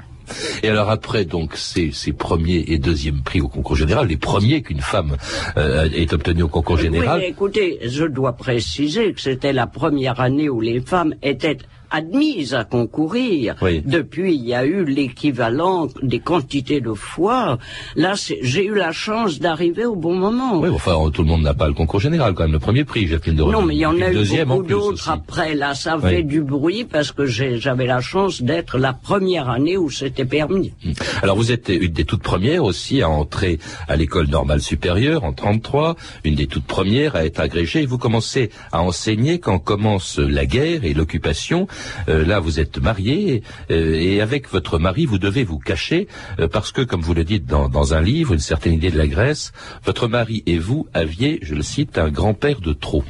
Et 0.62 0.68
alors 0.68 0.90
après 0.90 1.24
donc 1.24 1.56
ces, 1.56 1.90
ces 1.92 2.12
premiers 2.12 2.64
et 2.68 2.78
deuxièmes 2.78 3.22
prix 3.22 3.40
au 3.40 3.48
concours 3.48 3.76
général, 3.76 4.08
les 4.08 4.16
premiers 4.16 4.62
qu'une 4.62 4.80
femme 4.80 5.16
euh, 5.56 5.88
ait 5.92 6.12
obtenu 6.12 6.42
au 6.44 6.48
concours 6.48 6.78
général. 6.78 7.20
Oui, 7.20 7.26
écoutez, 7.28 7.78
je 7.84 8.04
dois 8.04 8.32
préciser 8.32 9.12
que 9.12 9.20
c'était 9.20 9.52
la 9.52 9.66
première 9.66 10.20
année 10.20 10.48
où 10.48 10.60
les 10.60 10.80
femmes 10.80 11.14
étaient 11.22 11.58
admise 11.90 12.54
à 12.54 12.64
concourir. 12.64 13.56
Depuis, 13.84 14.34
il 14.34 14.46
y 14.46 14.54
a 14.54 14.64
eu 14.64 14.84
l'équivalent 14.84 15.88
des 16.02 16.20
quantités 16.20 16.80
de 16.80 16.92
fois. 16.92 17.58
Là, 17.96 18.14
j'ai 18.42 18.64
eu 18.64 18.74
la 18.74 18.92
chance 18.92 19.38
d'arriver 19.38 19.84
au 19.84 19.96
bon 19.96 20.14
moment. 20.14 20.60
Oui, 20.60 20.68
enfin, 20.70 20.96
tout 21.12 21.22
le 21.22 21.28
monde 21.28 21.42
n'a 21.42 21.54
pas 21.54 21.68
le 21.68 21.74
concours 21.74 22.00
général, 22.00 22.34
quand 22.34 22.44
même. 22.44 22.52
Le 22.52 22.58
premier 22.58 22.84
prix, 22.84 23.06
Jacqueline 23.06 23.36
de 23.36 23.42
Non, 23.42 23.62
mais 23.62 23.74
il 23.74 23.80
y 23.80 23.86
en 23.86 24.00
a 24.00 24.12
eu 24.12 24.44
beaucoup 24.44 24.62
d'autres 24.62 25.08
après. 25.08 25.54
Là, 25.54 25.74
ça 25.74 25.98
fait 25.98 26.22
du 26.22 26.42
bruit 26.42 26.84
parce 26.84 27.12
que 27.12 27.26
j'avais 27.26 27.86
la 27.86 28.00
chance 28.00 28.42
d'être 28.42 28.78
la 28.78 28.92
première 28.92 29.48
année 29.48 29.76
où 29.76 29.90
c'était 29.90 30.24
permis. 30.24 30.72
Hum. 30.84 30.92
Alors, 31.22 31.36
vous 31.36 31.52
êtes 31.52 31.68
une 31.68 31.92
des 31.92 32.04
toutes 32.04 32.22
premières 32.22 32.64
aussi 32.64 33.02
à 33.02 33.08
entrer 33.08 33.58
à 33.88 33.96
l'école 33.96 34.28
normale 34.28 34.60
supérieure 34.60 35.24
en 35.24 35.32
33, 35.32 35.96
une 36.24 36.34
des 36.34 36.46
toutes 36.46 36.64
premières 36.64 37.16
à 37.16 37.24
être 37.24 37.40
agrégée. 37.40 37.86
Vous 37.86 37.98
commencez 37.98 38.50
à 38.72 38.82
enseigner 38.82 39.38
quand 39.38 39.58
commence 39.58 40.18
la 40.18 40.46
guerre 40.46 40.84
et 40.84 40.94
l'occupation. 40.94 41.66
Euh, 42.08 42.24
là, 42.24 42.40
vous 42.40 42.60
êtes 42.60 42.78
marié 42.78 43.42
euh, 43.70 43.94
et 43.94 44.20
avec 44.20 44.48
votre 44.48 44.78
mari, 44.78 45.06
vous 45.06 45.18
devez 45.18 45.44
vous 45.44 45.58
cacher 45.58 46.08
euh, 46.38 46.48
parce 46.48 46.72
que, 46.72 46.82
comme 46.82 47.00
vous 47.00 47.14
le 47.14 47.24
dites 47.24 47.46
dans, 47.46 47.68
dans, 47.68 47.94
un 47.94 48.00
livre, 48.00 48.32
une 48.32 48.38
certaine 48.38 48.74
idée 48.74 48.90
de 48.90 48.98
la 48.98 49.06
Grèce, 49.06 49.52
votre 49.84 50.08
mari 50.08 50.42
et 50.46 50.58
vous 50.58 50.86
aviez, 50.94 51.38
je 51.42 51.54
le 51.54 51.62
cite, 51.62 51.98
un 51.98 52.10
grand-père 52.10 52.60
de 52.60 52.72
trop. 52.72 53.04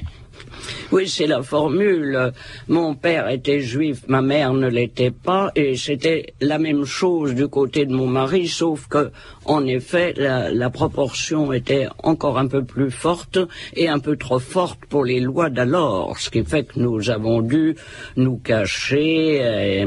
Oui, 0.93 1.09
c'est 1.09 1.27
la 1.27 1.43
formule. 1.43 2.33
Mon 2.69 2.95
père 2.95 3.29
était 3.29 3.61
juif, 3.61 4.03
ma 4.09 4.23
mère 4.23 4.53
ne 4.53 4.69
l'était 4.69 5.11
pas, 5.11 5.51
et 5.55 5.77
c'était 5.77 6.35
la 6.41 6.59
même 6.59 6.85
chose 6.85 7.35
du 7.35 7.49
côté 7.49 7.87
de 7.87 7.93
mon 7.93 8.07
mari, 8.07 8.49
sauf 8.49 8.87
que, 8.89 9.11
en 9.45 9.67
effet, 9.67 10.15
la, 10.17 10.71
proportion 10.71 11.53
était 11.53 11.89
encore 12.03 12.39
un 12.39 12.47
peu 12.47 12.65
plus 12.65 12.91
forte 12.91 13.39
et 13.75 13.89
un 13.89 13.99
peu 13.99 14.17
trop 14.17 14.39
forte 14.39 14.81
pour 14.89 15.05
les 15.05 15.21
lois 15.21 15.51
d'alors, 15.51 16.19
ce 16.19 16.31
qui 16.31 16.45
fait 16.45 16.65
que 16.65 16.79
nous 16.79 17.11
avons 17.11 17.41
dû 17.43 17.75
nous 18.17 18.37
cacher, 18.37 19.85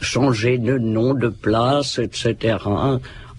changer 0.00 0.58
de 0.58 0.78
nom, 0.78 1.14
de 1.14 1.28
place, 1.28 1.98
etc., 1.98 2.56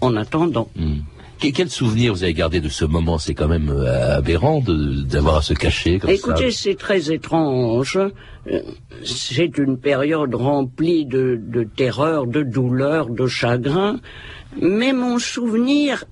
en 0.00 0.16
attendant. 0.16 0.68
Hmm. 0.76 1.00
Quel 1.50 1.70
souvenir 1.70 2.12
vous 2.12 2.22
avez 2.22 2.34
gardé 2.34 2.60
de 2.60 2.68
ce 2.68 2.84
moment? 2.84 3.18
C'est 3.18 3.34
quand 3.34 3.48
même 3.48 3.70
euh, 3.70 4.18
aberrant 4.18 4.62
d'avoir 4.64 5.38
à 5.38 5.42
se 5.42 5.54
cacher 5.54 5.98
comme 5.98 6.10
Écoutez, 6.10 6.52
c'est 6.52 6.76
très 6.76 7.10
étrange. 7.10 7.98
Euh, 7.98 8.60
c'est 9.04 9.58
une 9.58 9.76
période 9.76 10.34
remplie 10.34 11.04
de, 11.04 11.40
de 11.42 11.64
terreur, 11.64 12.26
de 12.26 12.42
douleur, 12.42 13.08
de 13.08 13.26
chagrin. 13.26 13.98
Mais 14.60 14.92
mon 14.92 15.18
souvenir 15.18 16.04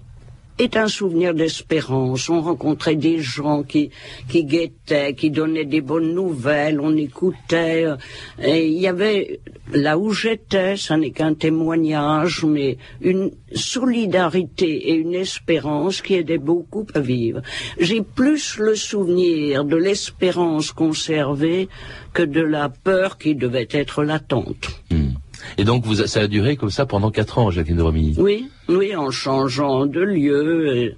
est 0.60 0.76
un 0.76 0.88
souvenir 0.88 1.34
d'espérance. 1.34 2.28
On 2.28 2.40
rencontrait 2.40 2.96
des 2.96 3.18
gens 3.18 3.62
qui, 3.62 3.90
qui 4.28 4.44
guettaient, 4.44 5.14
qui 5.14 5.30
donnaient 5.30 5.64
des 5.64 5.80
bonnes 5.80 6.14
nouvelles, 6.14 6.80
on 6.80 6.96
écoutait. 6.96 7.86
Et 8.42 8.66
il 8.66 8.78
y 8.78 8.86
avait, 8.86 9.40
là 9.72 9.98
où 9.98 10.12
j'étais, 10.12 10.76
ça 10.76 10.96
n'est 10.96 11.10
qu'un 11.10 11.34
témoignage, 11.34 12.44
mais 12.44 12.76
une 13.00 13.30
solidarité 13.54 14.90
et 14.90 14.94
une 14.94 15.14
espérance 15.14 16.02
qui 16.02 16.14
aidaient 16.14 16.38
beaucoup 16.38 16.86
à 16.94 17.00
vivre. 17.00 17.40
J'ai 17.78 18.02
plus 18.02 18.58
le 18.58 18.74
souvenir 18.74 19.64
de 19.64 19.76
l'espérance 19.76 20.72
conservée 20.72 21.68
que 22.12 22.22
de 22.22 22.42
la 22.42 22.68
peur 22.68 23.18
qui 23.18 23.34
devait 23.34 23.68
être 23.70 24.02
latente. 24.04 24.82
Hmm. 24.90 25.10
Et 25.58 25.64
donc, 25.64 25.84
vous, 25.84 25.96
ça 26.06 26.20
a 26.20 26.26
duré 26.26 26.56
comme 26.56 26.70
ça 26.70 26.86
pendant 26.86 27.10
quatre 27.10 27.38
ans, 27.38 27.50
Jacqueline 27.50 27.78
de 27.78 27.82
Romilly 27.82 28.14
Oui, 28.18 28.48
oui, 28.68 28.94
en 28.96 29.10
changeant 29.10 29.86
de 29.86 30.00
lieu, 30.00 30.94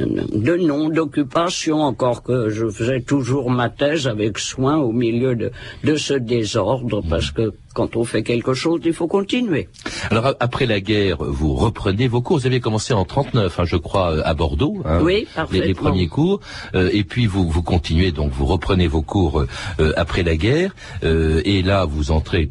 de 0.00 0.56
nom, 0.56 0.88
d'occupation, 0.88 1.82
encore 1.82 2.22
que 2.22 2.48
je 2.48 2.68
faisais 2.68 3.00
toujours 3.00 3.50
ma 3.50 3.68
thèse 3.68 4.06
avec 4.06 4.38
soin 4.38 4.76
au 4.76 4.92
milieu 4.92 5.34
de, 5.34 5.50
de 5.84 5.96
ce 5.96 6.14
désordre, 6.14 7.02
parce 7.08 7.30
que 7.30 7.52
quand 7.74 7.96
on 7.96 8.04
fait 8.04 8.22
quelque 8.22 8.54
chose, 8.54 8.80
il 8.84 8.92
faut 8.92 9.06
continuer. 9.06 9.68
Alors, 10.10 10.34
après 10.40 10.66
la 10.66 10.80
guerre, 10.80 11.18
vous 11.20 11.54
reprenez 11.54 12.08
vos 12.08 12.20
cours. 12.20 12.38
Vous 12.38 12.46
avez 12.46 12.60
commencé 12.60 12.92
en 12.92 13.04
39, 13.04 13.60
hein, 13.60 13.64
je 13.64 13.76
crois, 13.76 14.20
à 14.24 14.34
Bordeaux. 14.34 14.82
Hein, 14.84 15.00
oui, 15.02 15.26
parfaitement. 15.34 15.66
Les, 15.66 15.74
premiers 15.74 16.08
cours. 16.08 16.40
Euh, 16.74 16.90
et 16.92 17.04
puis, 17.04 17.26
vous, 17.26 17.48
vous 17.48 17.62
continuez, 17.62 18.10
donc 18.10 18.32
vous 18.32 18.46
reprenez 18.46 18.88
vos 18.88 19.02
cours 19.02 19.44
euh, 19.80 19.92
après 19.96 20.22
la 20.22 20.36
guerre. 20.36 20.74
Euh, 21.04 21.40
et 21.44 21.62
là, 21.62 21.84
vous 21.84 22.10
entrez 22.10 22.50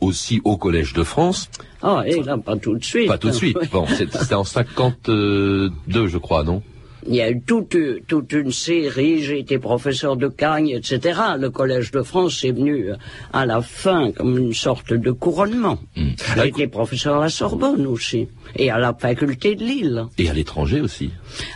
aussi 0.00 0.40
au 0.44 0.56
Collège 0.56 0.92
de 0.92 1.02
France. 1.02 1.48
Ah, 1.82 2.02
et 2.06 2.22
là, 2.22 2.38
pas 2.38 2.56
tout 2.56 2.76
de 2.76 2.84
suite. 2.84 3.08
Pas 3.08 3.18
tout 3.18 3.28
de 3.28 3.34
suite. 3.34 3.58
Bon, 3.72 3.86
c'était 3.96 4.34
en 4.34 4.44
52, 4.44 5.70
je 6.06 6.18
crois, 6.18 6.42
non? 6.42 6.62
Il 7.08 7.14
y 7.14 7.20
a 7.20 7.30
eu 7.30 7.40
toute, 7.40 7.76
toute 8.08 8.32
une 8.32 8.50
série, 8.50 9.22
j'ai 9.22 9.38
été 9.38 9.60
professeur 9.60 10.16
de 10.16 10.26
Cagne, 10.26 10.70
etc. 10.70 11.20
Le 11.38 11.50
Collège 11.50 11.92
de 11.92 12.02
France 12.02 12.42
est 12.42 12.50
venu 12.50 12.90
à 13.32 13.46
la 13.46 13.62
fin 13.62 14.10
comme 14.10 14.36
une 14.36 14.52
sorte 14.52 14.92
de 14.92 15.12
couronnement. 15.12 15.78
Hmm. 15.94 16.10
J'ai 16.34 16.48
été 16.48 16.66
professeur 16.66 17.18
à 17.18 17.24
la 17.24 17.28
Sorbonne 17.28 17.86
aussi, 17.86 18.26
et 18.56 18.70
à 18.70 18.78
la 18.78 18.92
faculté 18.92 19.54
de 19.54 19.62
Lille. 19.62 20.06
Et 20.18 20.28
à 20.28 20.32
l'étranger 20.32 20.80
aussi 20.80 21.10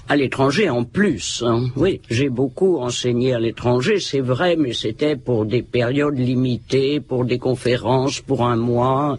À 0.08 0.16
l'étranger 0.16 0.68
en 0.68 0.84
plus, 0.84 1.42
hein. 1.46 1.68
oui. 1.76 2.00
J'ai 2.10 2.28
beaucoup 2.28 2.78
enseigné 2.78 3.34
à 3.34 3.40
l'étranger, 3.40 4.00
c'est 4.00 4.20
vrai, 4.20 4.56
mais 4.56 4.72
c'était 4.72 5.16
pour 5.16 5.46
des 5.46 5.62
périodes 5.62 6.18
limitées, 6.18 7.00
pour 7.00 7.24
des 7.24 7.38
conférences, 7.38 8.20
pour 8.20 8.46
un 8.46 8.56
mois. 8.56 9.18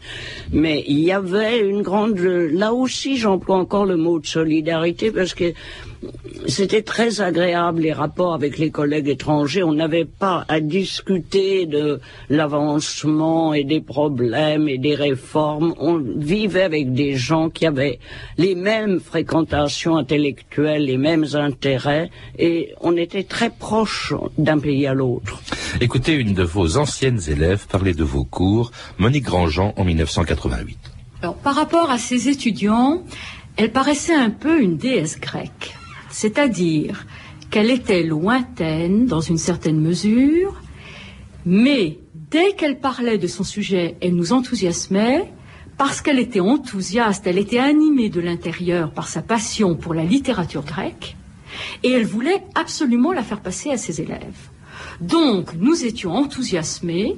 Mais 0.51 0.84
il 0.88 1.00
y 1.00 1.12
avait 1.12 1.60
une 1.60 1.81
grande... 1.81 2.20
Là 2.20 2.74
aussi, 2.74 3.17
j'emploie 3.17 3.58
encore 3.58 3.86
le 3.86 3.98
mot 3.98 4.20
de 4.20 4.25
solidarité, 4.25 5.12
parce 5.12 5.34
que 5.34 5.53
c'était 6.48 6.81
très 6.81 7.22
agréable 7.22 7.81
les 7.81 7.93
rapports 7.93 8.34
avec 8.34 8.58
les 8.58 8.72
collègues 8.72 9.08
étrangers. 9.08 9.63
On 9.63 9.74
n'avait 9.74 10.05
pas 10.05 10.46
à 10.48 10.60
discuter 10.60 11.67
de 11.67 12.00
l'avancement 12.29 13.53
et 13.53 13.63
des 13.63 13.81
problèmes 13.81 14.67
et 14.67 14.79
des 14.79 14.96
réformes. 14.96 15.75
On 15.79 15.98
vivait 15.98 16.63
avec 16.63 16.93
des 16.93 17.15
gens 17.15 17.50
qui 17.50 17.65
avaient 17.67 18.00
les 18.38 18.55
mêmes 18.55 19.00
fréquentations 19.00 19.96
intellectuelles, 19.96 20.41
les 20.58 20.98
mêmes 20.98 21.25
intérêts, 21.34 22.10
et 22.38 22.74
on 22.81 22.98
était 22.98 23.24
très 23.24 23.50
proches 23.50 24.13
d'un 24.38 24.60
pays 24.60 24.88
à 24.88 24.93
l'autre. 24.93 25.41
Écoutez 25.79 26.13
une 26.13 26.34
de 26.34 26.43
vos 26.43 26.77
anciennes 26.77 27.22
élèves 27.27 27.67
parler 27.67 27.93
de 27.93 28.03
vos 28.03 28.25
cours, 28.25 28.72
Monique 28.98 29.25
Grandjean, 29.25 29.74
en 29.77 29.84
1988. 29.84 30.77
Alors, 31.22 31.36
par 31.36 31.55
rapport 31.55 31.89
à 31.91 31.98
ses 31.98 32.29
étudiants, 32.29 33.03
elle 33.58 33.72
paraissait 33.72 34.15
un 34.15 34.31
peu 34.31 34.62
une 34.62 34.77
déesse 34.77 35.20
grecque 35.20 35.75
c'est-à-dire 36.12 37.05
qu'elle 37.50 37.72
était 37.72 38.03
lointaine 38.03 39.05
dans 39.08 39.22
une 39.22 39.38
certaine 39.38 39.79
mesure, 39.79 40.62
mais 41.46 42.00
dès 42.29 42.53
qu'elle 42.53 42.79
parlait 42.79 43.17
de 43.17 43.27
son 43.27 43.43
sujet, 43.43 43.96
elle 44.01 44.15
nous 44.15 44.34
enthousiasmait, 44.34 45.31
parce 45.82 46.02
qu'elle 46.02 46.20
était 46.20 46.42
enthousiaste, 46.42 47.26
elle 47.26 47.40
était 47.40 47.58
animée 47.58 48.10
de 48.10 48.22
l'intérieur 48.22 48.92
par 48.92 49.08
sa 49.08 49.24
passion 49.24 49.74
pour 49.74 49.96
la 49.96 50.04
littérature 50.04 50.64
grecque, 50.64 51.18
et 51.82 51.90
elle 51.90 52.06
voulait 52.06 52.44
absolument 52.54 53.12
la 53.14 53.24
faire 53.24 53.40
passer 53.42 53.72
à 53.72 53.78
ses 53.78 54.00
élèves. 54.00 54.42
Donc, 55.00 55.56
nous 55.58 55.84
étions 55.84 56.12
enthousiasmés, 56.12 57.16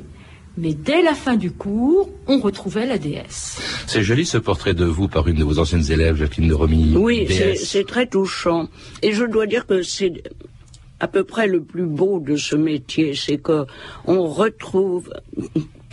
mais 0.56 0.74
dès 0.74 1.02
la 1.02 1.14
fin 1.14 1.36
du 1.36 1.52
cours, 1.52 2.10
on 2.26 2.40
retrouvait 2.40 2.86
la 2.86 2.98
déesse. 2.98 3.60
C'est 3.86 4.02
joli 4.02 4.26
ce 4.26 4.38
portrait 4.38 4.74
de 4.74 4.86
vous 4.86 5.10
par 5.10 5.28
une 5.28 5.36
de 5.36 5.44
vos 5.44 5.60
anciennes 5.60 5.92
élèves, 5.92 6.16
Jacqueline 6.16 6.48
de 6.48 6.54
Romilly. 6.54 6.96
Oui, 6.96 7.28
c'est 7.58 7.86
très 7.86 8.08
touchant. 8.08 8.70
Et 9.02 9.12
je 9.12 9.26
dois 9.26 9.46
dire 9.46 9.68
que 9.68 9.84
c'est 9.84 10.24
à 11.02 11.10
peu 11.10 11.26
près 11.26 11.48
le 11.48 11.62
plus 11.62 11.86
beau 11.86 12.22
de 12.22 12.38
ce 12.38 12.56
métier, 12.56 13.14
c'est 13.14 13.40
que 13.40 13.66
on 14.06 14.26
retrouve 14.26 15.12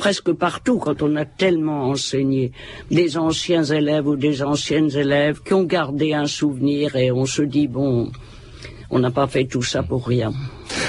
presque 0.00 0.32
partout 0.32 0.78
quand 0.78 1.02
on 1.02 1.14
a 1.14 1.26
tellement 1.26 1.90
enseigné. 1.90 2.52
Des 2.90 3.18
anciens 3.18 3.64
élèves 3.64 4.06
ou 4.06 4.16
des 4.16 4.42
anciennes 4.42 4.90
élèves 4.96 5.42
qui 5.44 5.52
ont 5.52 5.64
gardé 5.64 6.14
un 6.14 6.26
souvenir 6.26 6.96
et 6.96 7.12
on 7.12 7.26
se 7.26 7.42
dit 7.42 7.68
bon, 7.68 8.10
on 8.90 8.98
n'a 8.98 9.10
pas 9.10 9.26
fait 9.26 9.44
tout 9.44 9.62
ça 9.62 9.82
pour 9.82 10.06
rien. 10.06 10.32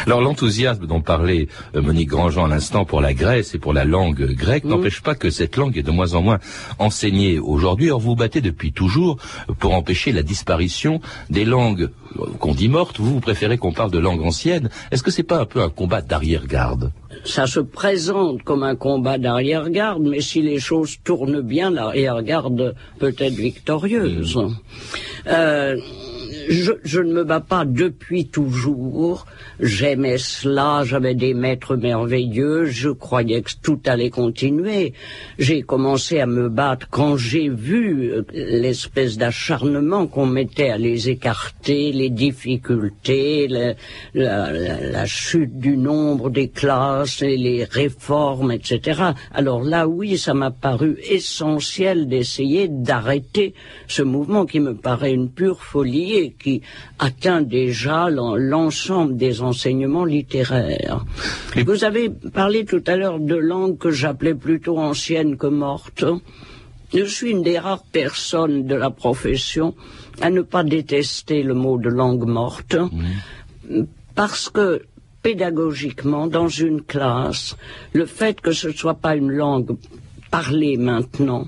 Alors 0.05 0.21
l'enthousiasme 0.21 0.85
dont 0.87 1.01
parlait 1.01 1.47
euh, 1.75 1.81
Monique 1.81 2.09
Grandjean 2.09 2.45
à 2.45 2.47
l'instant 2.47 2.85
pour 2.85 3.01
la 3.01 3.13
Grèce 3.13 3.55
et 3.55 3.59
pour 3.59 3.73
la 3.73 3.85
langue 3.85 4.33
grecque 4.33 4.65
n'empêche 4.65 5.01
pas 5.01 5.15
que 5.15 5.29
cette 5.29 5.57
langue 5.57 5.77
est 5.77 5.83
de 5.83 5.91
moins 5.91 6.13
en 6.13 6.21
moins 6.21 6.39
enseignée 6.79 7.39
aujourd'hui. 7.39 7.89
Or 7.89 7.99
vous 7.99 8.15
battez 8.15 8.41
depuis 8.41 8.71
toujours 8.71 9.17
pour 9.59 9.73
empêcher 9.73 10.11
la 10.11 10.23
disparition 10.23 11.01
des 11.29 11.45
langues 11.45 11.89
qu'on 12.39 12.53
dit 12.53 12.69
mortes. 12.69 12.99
Vous, 12.99 13.13
vous 13.13 13.19
préférez 13.19 13.57
qu'on 13.57 13.73
parle 13.73 13.91
de 13.91 13.99
langue 13.99 14.21
ancienne. 14.21 14.69
Est-ce 14.91 15.03
que 15.03 15.11
c'est 15.11 15.23
pas 15.23 15.39
un 15.39 15.45
peu 15.45 15.61
un 15.61 15.69
combat 15.69 16.01
d'arrière-garde? 16.01 16.91
Ça 17.23 17.45
se 17.45 17.59
présente 17.59 18.43
comme 18.43 18.63
un 18.63 18.75
combat 18.75 19.17
d'arrière-garde, 19.17 20.03
mais 20.03 20.21
si 20.21 20.41
les 20.41 20.59
choses 20.59 20.97
tournent 21.03 21.41
bien, 21.41 21.69
l'arrière-garde 21.69 22.75
peut 22.99 23.15
être 23.17 23.33
victorieuse. 23.33 24.39
Euh, 25.27 25.77
je, 26.49 26.71
je, 26.83 27.01
ne 27.01 27.13
me 27.13 27.23
bats 27.23 27.39
pas 27.41 27.65
depuis 27.65 28.27
toujours. 28.27 29.25
J'aimais 29.59 30.17
cela, 30.17 30.83
j'avais 30.83 31.15
des 31.15 31.33
maîtres 31.33 31.75
merveilleux, 31.75 32.65
je 32.65 32.89
croyais 32.89 33.41
que 33.41 33.51
tout 33.61 33.79
allait 33.85 34.09
continuer. 34.09 34.93
J'ai 35.39 35.61
commencé 35.61 36.19
à 36.19 36.25
me 36.25 36.49
battre 36.49 36.87
quand 36.89 37.17
j'ai 37.17 37.49
vu 37.49 38.11
euh, 38.11 38.23
l'espèce 38.33 39.17
d'acharnement 39.17 40.07
qu'on 40.07 40.25
mettait 40.25 40.69
à 40.69 40.77
les 40.77 41.09
écarter, 41.09 41.91
les 41.91 42.09
difficultés, 42.09 43.47
la, 43.47 43.73
la, 44.13 45.05
chute 45.05 45.57
du 45.57 45.77
nombre 45.77 46.29
des 46.29 46.49
classes, 46.49 47.21
et 47.21 47.37
les 47.37 47.63
réformes, 47.63 48.51
etc. 48.51 49.01
Alors 49.33 49.63
là, 49.63 49.87
oui, 49.87 50.17
ça 50.17 50.33
m'a 50.33 50.51
paru 50.51 50.97
essentiel 51.09 52.07
d'essayer 52.07 52.67
d'arrêter 52.67 53.53
ce 53.87 54.01
mouvement 54.01 54.45
qui 54.45 54.59
me 54.59 54.75
paraît 54.75 55.13
une 55.13 55.29
pure 55.29 55.61
folie 55.61 56.13
et 56.13 56.31
qui 56.41 56.61
atteint 56.99 57.41
déjà 57.41 58.09
l'ensemble 58.09 59.17
des 59.17 59.41
enseignements 59.41 60.05
littéraires. 60.05 61.05
Vous 61.55 61.83
avez 61.83 62.09
parlé 62.09 62.65
tout 62.65 62.83
à 62.87 62.95
l'heure 62.95 63.19
de 63.19 63.35
langues 63.35 63.77
que 63.77 63.91
j'appelais 63.91 64.35
plutôt 64.35 64.77
anciennes 64.77 65.37
que 65.37 65.47
mortes. 65.47 66.05
Je 66.93 67.05
suis 67.05 67.31
une 67.31 67.43
des 67.43 67.57
rares 67.57 67.83
personnes 67.83 68.65
de 68.65 68.75
la 68.75 68.89
profession 68.89 69.75
à 70.19 70.29
ne 70.29 70.41
pas 70.41 70.63
détester 70.63 71.41
le 71.41 71.53
mot 71.53 71.77
de 71.77 71.89
langue 71.89 72.27
morte, 72.27 72.75
parce 74.13 74.49
que 74.49 74.81
pédagogiquement, 75.21 76.27
dans 76.27 76.49
une 76.49 76.81
classe, 76.81 77.55
le 77.93 78.05
fait 78.05 78.41
que 78.41 78.51
ce 78.51 78.67
ne 78.67 78.73
soit 78.73 78.95
pas 78.95 79.15
une 79.15 79.31
langue 79.31 79.77
parlée 80.29 80.77
maintenant, 80.77 81.47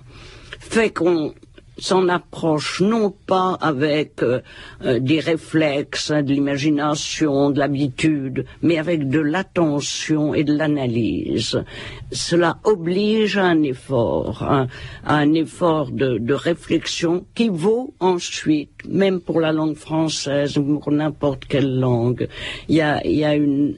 fait 0.60 0.92
qu'on 0.92 1.34
s'en 1.78 2.08
approche 2.08 2.82
non 2.82 3.12
pas 3.12 3.58
avec 3.60 4.22
euh, 4.22 4.42
euh, 4.84 5.00
des 5.00 5.20
réflexes, 5.20 6.12
hein, 6.12 6.24
de 6.24 6.32
l'imagination, 6.32 7.50
de 7.50 7.60
l'habitude, 7.60 8.46
mais 8.62 8.78
avec 8.78 9.10
de 9.10 9.20
l'attention 9.20 10.34
et 10.34 10.44
de 10.44 10.54
l'analyse. 10.54 11.64
Cela 12.12 12.58
oblige 12.64 13.38
à 13.38 13.46
un 13.46 13.64
effort, 13.64 14.44
à 14.44 14.68
un 15.06 15.34
effort 15.34 15.92
de, 15.92 16.34
réflexion 16.34 17.26
qui 17.36 17.50
vaut 17.50 17.94
ensuite, 18.00 18.72
même 18.88 19.22
pour 19.22 19.40
la 19.40 19.52
langue 19.52 19.76
française 19.76 20.58
ou 20.58 20.80
pour 20.80 20.92
n'importe 20.92 21.46
quelle 21.46 21.80
langue, 21.80 22.28
il 22.68 22.76
y 22.76 22.82
a 22.82 23.36
une 23.36 23.78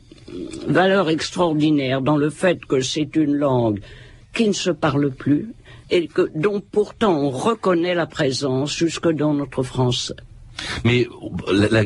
valeur 0.67 1.09
extraordinaire 1.09 2.01
dans 2.01 2.17
le 2.17 2.29
fait 2.29 2.63
que 2.65 2.81
c'est 2.81 3.15
une 3.15 3.35
langue 3.35 3.79
qui 4.33 4.47
ne 4.47 4.53
se 4.53 4.69
parle 4.69 5.11
plus, 5.11 5.53
et 5.89 6.07
que, 6.07 6.29
dont 6.35 6.61
pourtant 6.61 7.17
on 7.17 7.29
reconnaît 7.29 7.95
la 7.95 8.05
présence 8.05 8.75
jusque 8.75 9.09
dans 9.09 9.33
notre 9.33 9.63
français. 9.63 10.15
Mais 10.83 11.07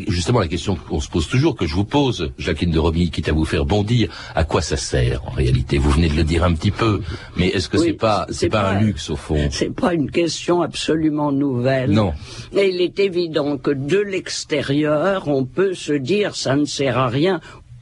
justement, 0.07 0.39
la 0.39 0.47
question 0.47 0.75
qu'on 0.75 0.99
se 0.99 1.09
pose 1.09 1.27
toujours, 1.27 1.55
que 1.55 1.65
je 1.65 1.73
vous 1.73 1.85
pose, 1.85 2.31
Jacqueline 2.37 2.71
de 2.71 2.79
Romilly, 2.79 3.09
quitte 3.09 3.29
à 3.29 3.33
vous 3.33 3.45
faire 3.45 3.65
bondir, 3.65 4.09
à 4.35 4.43
quoi 4.43 4.61
ça 4.61 4.77
sert 4.77 5.25
en 5.27 5.31
réalité? 5.31 5.77
Vous 5.77 5.89
venez 5.89 6.09
de 6.09 6.15
le 6.15 6.23
dire 6.23 6.43
un 6.43 6.53
petit 6.53 6.71
peu, 6.71 7.01
mais 7.35 7.47
est-ce 7.47 7.69
que 7.69 7.77
c'est 7.77 7.93
pas 7.93 8.27
c'est 8.29 8.49
pas, 8.49 8.69
un 8.69 8.79
luxe 8.79 9.09
au 9.09 9.15
fond? 9.15 9.49
C'est 9.51 9.73
pas 9.73 9.93
une 9.93 10.11
question 10.11 10.61
absolument 10.61 11.31
nouvelle. 11.31 11.91
Non. 11.91 12.13
Et 12.55 12.69
il 12.69 12.81
est 12.81 12.99
évident 12.99 13.57
que 13.57 13.71
de 13.71 13.97
l'extérieur, 13.97 15.27
on 15.27 15.45
peut 15.45 15.73
se 15.73 15.93
dire 15.93 16.35
ça 16.35 16.55
ne 16.55 16.65
sert 16.65 16.97
à 16.97 17.07
rien, 17.07 17.41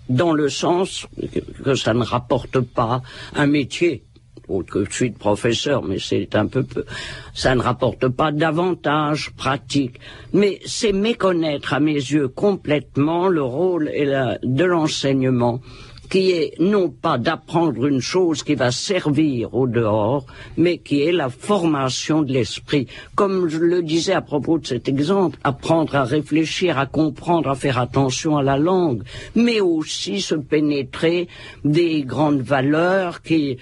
dans 0.09 0.31
le 0.31 0.49
sens 0.49 1.05
que 1.65 1.75
ça 1.75 1.93
ne 1.93 2.03
rapporte 2.03 2.61
pas 2.61 3.01
un 3.35 3.47
métier 3.47 4.03
je 4.49 4.91
suis 4.91 5.11
professeur, 5.11 5.83
mais 5.83 5.99
c'est 5.99 6.35
un 6.35 6.47
peu 6.47 6.63
peu. 6.63 6.85
Ça 7.33 7.55
ne 7.55 7.61
rapporte 7.61 8.07
pas 8.07 8.31
davantage 8.31 9.31
pratique. 9.35 9.99
Mais 10.33 10.59
c'est 10.65 10.93
méconnaître 10.93 11.73
à 11.73 11.79
mes 11.79 11.93
yeux 11.93 12.27
complètement 12.27 13.27
le 13.27 13.43
rôle 13.43 13.89
et 13.93 14.05
la, 14.05 14.37
de 14.43 14.63
l'enseignement 14.63 15.61
qui 16.09 16.31
est 16.31 16.59
non 16.59 16.89
pas 16.89 17.17
d'apprendre 17.17 17.85
une 17.85 17.99
chose 17.99 18.43
qui 18.43 18.55
va 18.55 18.71
servir 18.71 19.53
au 19.53 19.67
dehors, 19.67 20.25
mais 20.55 20.77
qui 20.77 21.01
est 21.01 21.11
la 21.11 21.29
formation 21.29 22.21
de 22.21 22.33
l'esprit. 22.33 22.87
Comme 23.15 23.49
je 23.49 23.57
le 23.57 23.83
disais 23.83 24.13
à 24.13 24.21
propos 24.21 24.57
de 24.57 24.65
cet 24.65 24.87
exemple, 24.87 25.37
apprendre 25.43 25.95
à 25.95 26.03
réfléchir, 26.03 26.77
à 26.77 26.85
comprendre, 26.85 27.49
à 27.49 27.55
faire 27.55 27.77
attention 27.77 28.37
à 28.37 28.43
la 28.43 28.57
langue, 28.57 29.03
mais 29.35 29.59
aussi 29.59 30.21
se 30.21 30.35
pénétrer 30.35 31.27
des 31.65 32.03
grandes 32.03 32.41
valeurs 32.41 33.21
qui, 33.21 33.57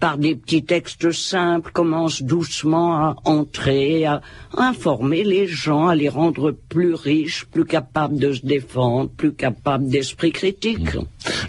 par 0.00 0.18
des 0.18 0.34
petits 0.34 0.64
textes 0.64 1.12
simples, 1.12 1.70
commencent 1.72 2.22
doucement 2.22 2.96
à 2.96 3.16
entrer, 3.24 4.06
à 4.06 4.22
informer 4.56 5.24
les 5.24 5.46
gens, 5.46 5.88
à 5.88 5.94
les 5.94 6.08
rendre 6.08 6.52
plus 6.68 6.94
riches, 6.94 7.44
plus 7.46 7.64
capables 7.64 8.18
de 8.18 8.32
se 8.32 8.46
défendre, 8.46 9.10
plus 9.10 9.32
capables 9.32 9.88
d'esprit 9.88 10.32
critique. 10.32 10.88
Je 10.90 10.98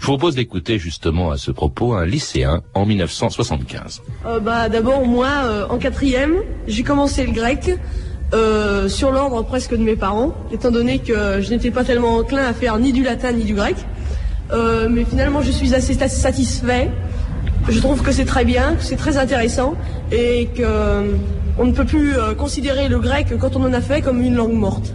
propose 0.00 0.34
d'écouter 0.34 0.78
justement 0.78 1.30
à 1.30 1.36
ce 1.36 1.50
propos 1.50 1.94
un 1.94 2.04
lycéen 2.04 2.62
en 2.74 2.86
1975. 2.86 4.02
Euh, 4.26 4.40
bah, 4.40 4.68
D'abord, 4.68 5.06
moi, 5.06 5.28
euh, 5.44 5.66
en 5.68 5.78
quatrième, 5.78 6.34
j'ai 6.66 6.82
commencé 6.82 7.24
le 7.24 7.32
grec. 7.32 7.70
Euh, 8.34 8.90
sur 8.90 9.10
l'ordre 9.10 9.42
presque 9.42 9.70
de 9.70 9.82
mes 9.82 9.96
parents, 9.96 10.34
étant 10.52 10.70
donné 10.70 10.98
que 10.98 11.40
je 11.40 11.48
n'étais 11.48 11.70
pas 11.70 11.82
tellement 11.82 12.16
enclin 12.16 12.44
à 12.44 12.52
faire 12.52 12.78
ni 12.78 12.92
du 12.92 13.02
latin 13.02 13.32
ni 13.32 13.44
du 13.44 13.54
grec. 13.54 13.76
mais 14.52 15.06
finalement, 15.06 15.40
je 15.40 15.50
suis 15.50 15.74
assez 15.74 15.94
satisfait 15.94 16.90
je 17.68 17.80
trouve 17.80 18.02
que 18.02 18.12
c'est 18.12 18.24
très 18.24 18.44
bien, 18.44 18.74
que 18.74 18.82
c'est 18.82 18.96
très 18.96 19.16
intéressant 19.16 19.74
et 20.10 20.48
qu'on 20.56 20.62
euh, 20.62 21.12
ne 21.58 21.72
peut 21.72 21.84
plus 21.84 22.16
euh, 22.16 22.34
considérer 22.34 22.88
le 22.88 22.98
grec 22.98 23.26
quand 23.40 23.56
on 23.56 23.64
en 23.64 23.72
a 23.72 23.80
fait 23.80 24.00
comme 24.00 24.20
une 24.20 24.34
langue 24.34 24.52
morte. 24.52 24.94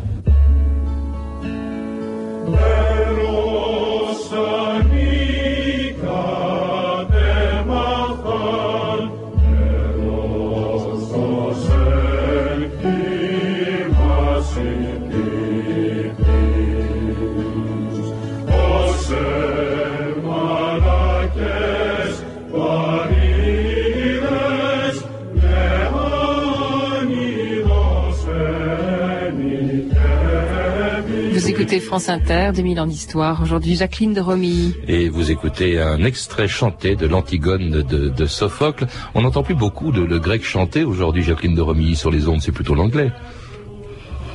France 31.94 32.10
Inter, 32.10 32.50
2000 32.56 32.80
ans 32.80 32.88
d'histoire. 32.88 33.40
Aujourd'hui, 33.44 33.76
Jacqueline 33.76 34.14
de 34.14 34.20
Romilly. 34.20 34.74
Et 34.88 35.10
vous 35.10 35.30
écoutez 35.30 35.80
un 35.80 36.04
extrait 36.04 36.48
chanté 36.48 36.96
de 36.96 37.06
l'Antigone 37.06 37.70
de, 37.70 38.10
de, 38.10 38.26
Sophocle. 38.26 38.88
On 39.14 39.22
n'entend 39.22 39.44
plus 39.44 39.54
beaucoup 39.54 39.92
de 39.92 40.02
le 40.02 40.18
grec 40.18 40.44
chanté 40.44 40.84
aujourd'hui, 40.84 41.22
Jacqueline 41.22 41.54
de 41.54 41.62
Romilly, 41.62 41.96
sur 41.96 42.10
les 42.10 42.28
ondes. 42.28 42.42
C'est 42.42 42.52
plutôt 42.52 42.74
l'anglais. 42.74 43.12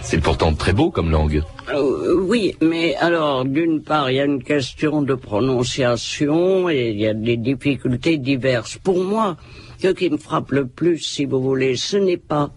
C'est 0.02 0.20
pourtant 0.20 0.54
très 0.54 0.72
beau 0.72 0.92
comme 0.92 1.10
langue. 1.10 1.42
Euh, 1.74 2.20
oui, 2.28 2.54
mais 2.62 2.94
alors, 2.94 3.44
d'une 3.44 3.82
part, 3.82 4.08
il 4.08 4.18
y 4.18 4.20
a 4.20 4.24
une 4.24 4.44
question 4.44 5.02
de 5.02 5.16
prononciation 5.16 6.70
et 6.70 6.90
il 6.90 7.00
y 7.00 7.08
a 7.08 7.14
des 7.14 7.36
difficultés 7.36 8.18
diverses. 8.18 8.78
Pour 8.78 9.02
moi, 9.02 9.36
ce 9.82 9.88
qui 9.88 10.08
me 10.10 10.16
frappe 10.16 10.52
le 10.52 10.68
plus, 10.68 10.98
si 10.98 11.24
vous 11.24 11.42
voulez, 11.42 11.74
ce 11.74 11.96
n'est 11.96 12.18
pas 12.18 12.52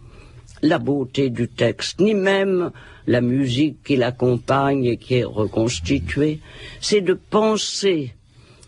la 0.62 0.80
beauté 0.80 1.30
du 1.30 1.47
texte, 1.47 2.00
ni 2.00 2.13
même 2.13 2.71
la 3.08 3.21
musique 3.21 3.84
qui 3.84 3.95
l'accompagne 3.95 4.86
et 4.86 4.97
qui 4.97 5.15
est 5.15 5.24
reconstituée, 5.24 6.39
c'est 6.80 7.02
de 7.02 7.13
penser 7.13 8.13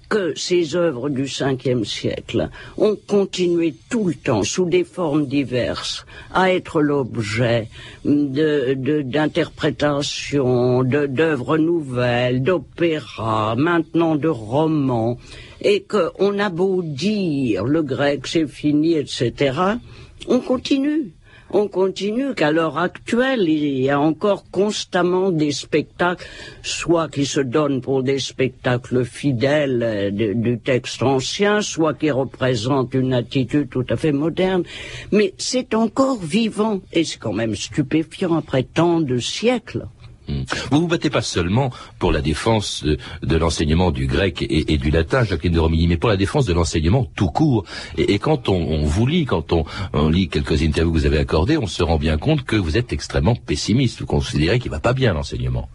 que 0.09 0.33
ces 0.35 0.75
œuvres 0.75 1.09
du 1.09 1.23
Ve 1.23 1.83
siècle 1.83 2.49
ont 2.77 2.95
continué 3.07 3.73
tout 3.89 4.09
le 4.09 4.13
temps, 4.13 4.43
sous 4.43 4.65
des 4.65 4.83
formes 4.83 5.25
diverses, 5.25 6.05
à 6.31 6.53
être 6.53 6.81
l'objet 6.81 7.69
d'interprétations, 8.05 10.83
de, 10.83 11.07
d'œuvres 11.07 11.57
nouvelles, 11.57 12.43
d'opéras, 12.43 13.55
maintenant 13.55 14.15
de 14.15 14.27
romans, 14.27 15.17
et 15.61 15.81
qu'on 15.81 16.37
a 16.37 16.49
beau 16.49 16.83
dire 16.83 17.65
le 17.65 17.81
grec 17.81 18.27
c'est 18.27 18.47
fini, 18.47 18.93
etc., 18.93 19.79
on 20.27 20.39
continue 20.39 21.11
on 21.53 21.67
continue 21.67 22.33
qu'à 22.33 22.51
l'heure 22.51 22.77
actuelle, 22.77 23.47
il 23.47 23.79
y 23.79 23.89
a 23.89 23.99
encore 23.99 24.43
constamment 24.51 25.31
des 25.31 25.51
spectacles, 25.51 26.25
soit 26.63 27.09
qui 27.09 27.25
se 27.25 27.39
donnent 27.39 27.81
pour 27.81 28.03
des 28.03 28.19
spectacles 28.19 29.05
fidèles 29.05 29.81
euh, 29.83 30.33
du 30.33 30.59
texte 30.59 31.03
ancien, 31.03 31.61
soit 31.61 31.93
qui 31.93 32.11
représentent 32.11 32.95
une 32.95 33.13
attitude 33.13 33.69
tout 33.69 33.85
à 33.89 33.95
fait 33.95 34.11
moderne. 34.11 34.63
Mais 35.11 35.33
c'est 35.37 35.73
encore 35.75 36.19
vivant, 36.19 36.81
et 36.91 37.03
c'est 37.03 37.19
quand 37.19 37.33
même 37.33 37.55
stupéfiant 37.55 38.35
après 38.35 38.63
tant 38.63 38.99
de 38.99 39.19
siècles. 39.19 39.85
Vous 40.27 40.81
vous 40.81 40.87
battez 40.87 41.09
pas 41.09 41.21
seulement 41.21 41.71
pour 41.99 42.11
la 42.11 42.21
défense 42.21 42.83
de, 42.83 43.37
l'enseignement 43.37 43.91
du 43.91 44.07
grec 44.07 44.45
et, 44.49 44.77
du 44.77 44.91
latin, 44.91 45.23
Jacqueline 45.23 45.53
de 45.53 45.59
Romilly, 45.59 45.87
mais 45.87 45.97
pour 45.97 46.09
la 46.09 46.17
défense 46.17 46.45
de 46.45 46.53
l'enseignement 46.53 47.05
tout 47.15 47.29
court. 47.29 47.65
Et, 47.97 48.19
quand 48.19 48.49
on, 48.49 48.83
vous 48.83 49.05
lit, 49.05 49.25
quand 49.25 49.53
on, 49.53 50.09
lit 50.09 50.29
quelques 50.29 50.63
interviews 50.63 50.93
que 50.93 50.99
vous 50.99 51.05
avez 51.05 51.17
accordées, 51.17 51.57
on 51.57 51.67
se 51.67 51.83
rend 51.83 51.97
bien 51.97 52.17
compte 52.17 52.43
que 52.43 52.55
vous 52.55 52.77
êtes 52.77 52.93
extrêmement 52.93 53.35
pessimiste. 53.35 53.99
Vous 53.99 54.05
considérez 54.05 54.59
qu'il 54.59 54.71
va 54.71 54.79
pas 54.79 54.93
bien 54.93 55.13
l'enseignement. 55.13 55.69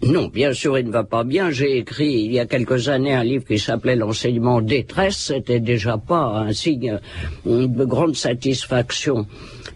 Non, 0.00 0.28
bien 0.28 0.52
sûr, 0.52 0.78
il 0.78 0.86
ne 0.86 0.92
va 0.92 1.02
pas 1.02 1.24
bien. 1.24 1.50
J'ai 1.50 1.78
écrit 1.78 2.22
il 2.22 2.32
y 2.32 2.38
a 2.38 2.46
quelques 2.46 2.88
années 2.88 3.14
un 3.14 3.24
livre 3.24 3.44
qui 3.44 3.58
s'appelait 3.58 3.96
L'enseignement 3.96 4.60
détresse. 4.60 5.16
C'était 5.16 5.58
déjà 5.58 5.98
pas 5.98 6.44
un 6.46 6.52
signe 6.52 7.00
de 7.44 7.84
grande 7.84 8.14
satisfaction. 8.14 9.26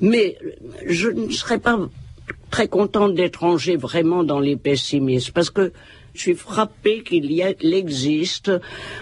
Mais 0.01 0.37
je 0.87 1.09
ne 1.09 1.31
serais 1.31 1.59
pas 1.59 1.79
très 2.53 2.69
contente 2.69 3.15
d'étranger 3.15 3.77
vraiment 3.77 4.23
dans 4.23 4.39
les 4.39 4.57
pessimistes. 4.57 5.33
Parce 5.33 5.51
que 5.51 5.73
je 6.15 6.21
suis 6.21 6.35
frappé 6.35 7.03
qu'il 7.03 7.31
y 7.31 7.43
existe 7.43 8.51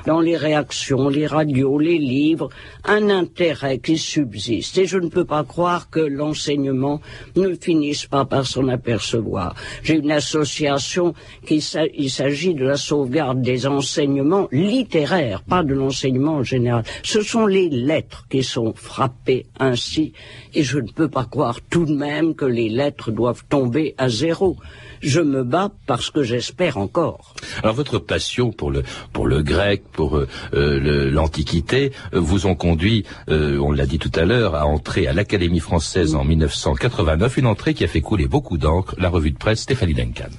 dans 0.07 0.21
les 0.21 0.37
réactions, 0.37 1.09
les 1.09 1.27
radios, 1.27 1.79
les 1.79 1.99
livres, 1.99 2.49
un 2.85 3.11
intérêt 3.11 3.79
qui 3.79 3.99
subsiste. 3.99 4.79
Et 4.79 4.87
je 4.87 4.99
ne 4.99 5.09
peux 5.09 5.25
pas 5.25 5.45
croire 5.45 5.91
que 5.91 6.01
l'enseignement 6.01 7.01
ne 7.37 7.55
finisse 7.55 8.07
pas 8.07 8.25
par 8.25 8.47
s'en 8.47 8.69
apercevoir. 8.69 9.55
J'ai 9.83 9.97
une 9.97 10.13
association 10.13 11.15
qui 11.47 11.65
il 11.95 12.11
s'agit 12.11 12.55
de 12.55 12.65
la 12.65 12.77
sauvegarde 12.77 13.43
des 13.43 13.67
enseignements 13.67 14.49
littéraires, 14.53 15.43
pas 15.43 15.63
de 15.63 15.75
l'enseignement 15.75 16.37
en 16.37 16.43
général. 16.43 16.85
Ce 17.03 17.23
sont 17.23 17.47
les 17.47 17.69
lettres 17.69 18.27
qui 18.31 18.43
sont 18.43 18.73
frappées 18.75 19.47
ainsi. 19.59 20.13
Et 20.55 20.63
je 20.63 20.79
ne 20.79 20.91
peux 20.91 21.09
pas 21.09 21.25
croire 21.25 21.61
tout 21.69 21.85
de 21.85 21.95
même 21.95 22.35
que 22.35 22.45
les 22.45 22.69
lettres 22.69 23.11
doivent 23.11 23.45
tomber 23.49 23.95
à 23.99 24.09
zéro 24.09 24.57
je 25.01 25.21
me 25.21 25.45
bats 25.45 25.71
parce 25.87 26.11
que 26.11 26.23
j'espère 26.23 26.77
encore. 26.77 27.35
Alors 27.63 27.75
votre 27.75 27.99
passion 27.99 28.53
pour 28.53 28.71
le 28.71 28.83
pour 29.13 29.27
le 29.27 29.43
grec, 29.43 29.83
pour 29.93 30.17
euh, 30.17 30.29
euh, 30.55 31.11
l'Antiquité, 31.11 31.93
euh, 32.15 32.21
vous 32.21 32.47
ont 32.47 32.55
conduit, 32.55 33.05
on 33.29 33.73
l'a 33.73 33.87
dit 33.87 33.99
tout 33.99 34.13
à 34.15 34.25
l'heure, 34.25 34.55
à 34.55 34.67
entrer 34.67 35.07
à 35.07 35.13
l'Académie 35.13 35.61
française 35.61 36.15
en 36.15 36.25
1989, 36.25 37.37
une 37.39 37.47
entrée 37.47 37.75
qui 37.75 37.85
a 37.85 37.89
fait 37.89 38.01
couler 38.01 38.27
beaucoup 38.27 38.59
d'encre. 38.59 38.95
La 38.99 39.09
revue 39.09 39.31
de 39.31 39.39
presse 39.39 39.61
Stéphanie 39.61 39.95
Duncan. 39.95 40.31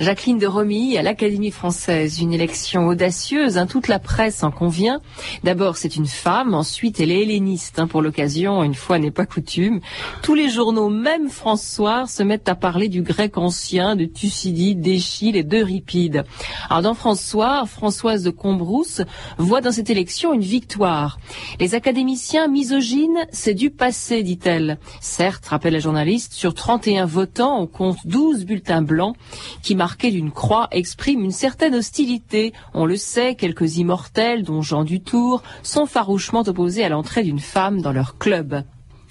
Jacqueline 0.00 0.38
de 0.38 0.46
Romilly 0.46 0.96
à 0.96 1.02
l'Académie 1.02 1.50
française, 1.50 2.20
une 2.20 2.32
élection 2.32 2.86
audacieuse, 2.86 3.58
hein, 3.58 3.66
toute 3.66 3.86
la 3.86 3.98
presse 3.98 4.42
en 4.42 4.50
convient. 4.50 5.02
D'abord, 5.44 5.76
c'est 5.76 5.94
une 5.94 6.06
femme, 6.06 6.54
ensuite 6.54 7.00
elle 7.00 7.10
est 7.10 7.20
helléniste 7.20 7.78
hein, 7.78 7.86
pour 7.86 8.00
l'occasion, 8.00 8.62
une 8.62 8.74
fois 8.74 8.98
n'est 8.98 9.10
pas 9.10 9.26
coutume. 9.26 9.80
Tous 10.22 10.34
les 10.34 10.48
journaux, 10.48 10.88
même 10.88 11.28
François, 11.28 12.06
se 12.06 12.22
mettent 12.22 12.48
à 12.48 12.54
parler 12.54 12.88
du 12.88 13.02
grec 13.02 13.36
ancien, 13.36 13.94
de 13.94 14.06
Thucydide, 14.06 14.80
d'Échille 14.80 15.36
et 15.36 15.42
d'Euripide. 15.42 16.24
Alors 16.70 16.80
dans 16.80 16.94
François, 16.94 17.66
Françoise 17.66 18.22
de 18.22 18.30
Combrousse 18.30 19.02
voit 19.36 19.60
dans 19.60 19.70
cette 19.70 19.90
élection 19.90 20.32
une 20.32 20.40
victoire. 20.40 21.18
Les 21.58 21.74
académiciens 21.74 22.48
misogynes, 22.48 23.26
c'est 23.32 23.52
du 23.52 23.68
passé, 23.68 24.22
dit-elle. 24.22 24.78
Certes, 25.02 25.44
rappelle 25.44 25.74
la 25.74 25.78
journaliste, 25.78 26.32
sur 26.32 26.54
31 26.54 27.04
votants, 27.04 27.60
on 27.60 27.66
compte 27.66 27.98
12 28.06 28.46
bulletins 28.46 28.80
blancs 28.80 29.14
qui 29.62 29.74
marquent 29.74 29.89
marqué 29.90 30.12
d'une 30.12 30.30
croix 30.30 30.68
exprime 30.70 31.24
une 31.24 31.32
certaine 31.32 31.74
hostilité. 31.74 32.52
On 32.74 32.86
le 32.86 32.94
sait, 32.94 33.34
quelques 33.34 33.78
immortels, 33.78 34.44
dont 34.44 34.62
Jean 34.62 34.84
Dutour, 34.84 35.42
sont 35.64 35.84
farouchement 35.84 36.44
opposés 36.46 36.84
à 36.84 36.88
l'entrée 36.88 37.24
d'une 37.24 37.40
femme 37.40 37.80
dans 37.80 37.90
leur 37.90 38.16
club. 38.16 38.62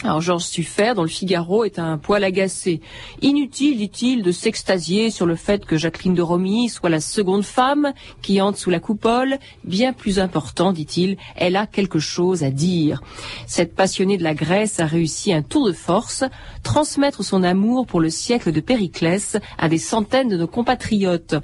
Alors 0.02 0.22
Georges 0.22 0.46
Suffer, 0.46 0.94
dans 0.96 1.02
le 1.02 1.10
Figaro, 1.10 1.66
est 1.66 1.78
un 1.78 1.98
poil 1.98 2.24
agacé. 2.24 2.80
Inutile, 3.22 3.78
dit-il, 3.78 4.24
de 4.24 4.32
s'extasier 4.32 5.12
sur 5.12 5.26
le 5.26 5.36
fait 5.36 5.66
que 5.66 5.76
Jacqueline 5.76 6.14
de 6.14 6.22
Romilly 6.22 6.70
soit 6.70 6.90
la 6.90 7.02
seconde 7.02 7.44
femme 7.44 7.92
qui 8.22 8.40
entre 8.40 8.58
sous 8.58 8.70
la 8.70 8.80
coupole. 8.80 9.40
Bien 9.66 9.92
plus 9.92 10.20
important, 10.20 10.72
dit-il, 10.72 11.18
elle 11.36 11.58
a 11.58 11.68
quelque 11.68 12.00
chose 12.00 12.46
à 12.46 12.50
dire. 12.50 13.02
Cette 13.46 13.76
passionnée 13.76 14.18
de 14.18 14.24
la 14.24 14.34
Grèce 14.34 14.80
a 14.80 14.86
réussi 14.86 15.34
un 15.34 15.42
tour 15.42 15.68
de 15.68 15.74
force, 15.74 16.24
transmettre 16.64 17.26
son 17.26 17.44
amour 17.44 17.86
pour 17.86 18.00
le 18.00 18.10
siècle 18.10 18.54
de 18.54 18.62
Périclès 18.62 19.36
à 19.58 19.68
des 19.68 19.78
centaines 19.78 20.30
de 20.30 20.38
nos 20.38 20.48
compatriotes. 20.48 21.36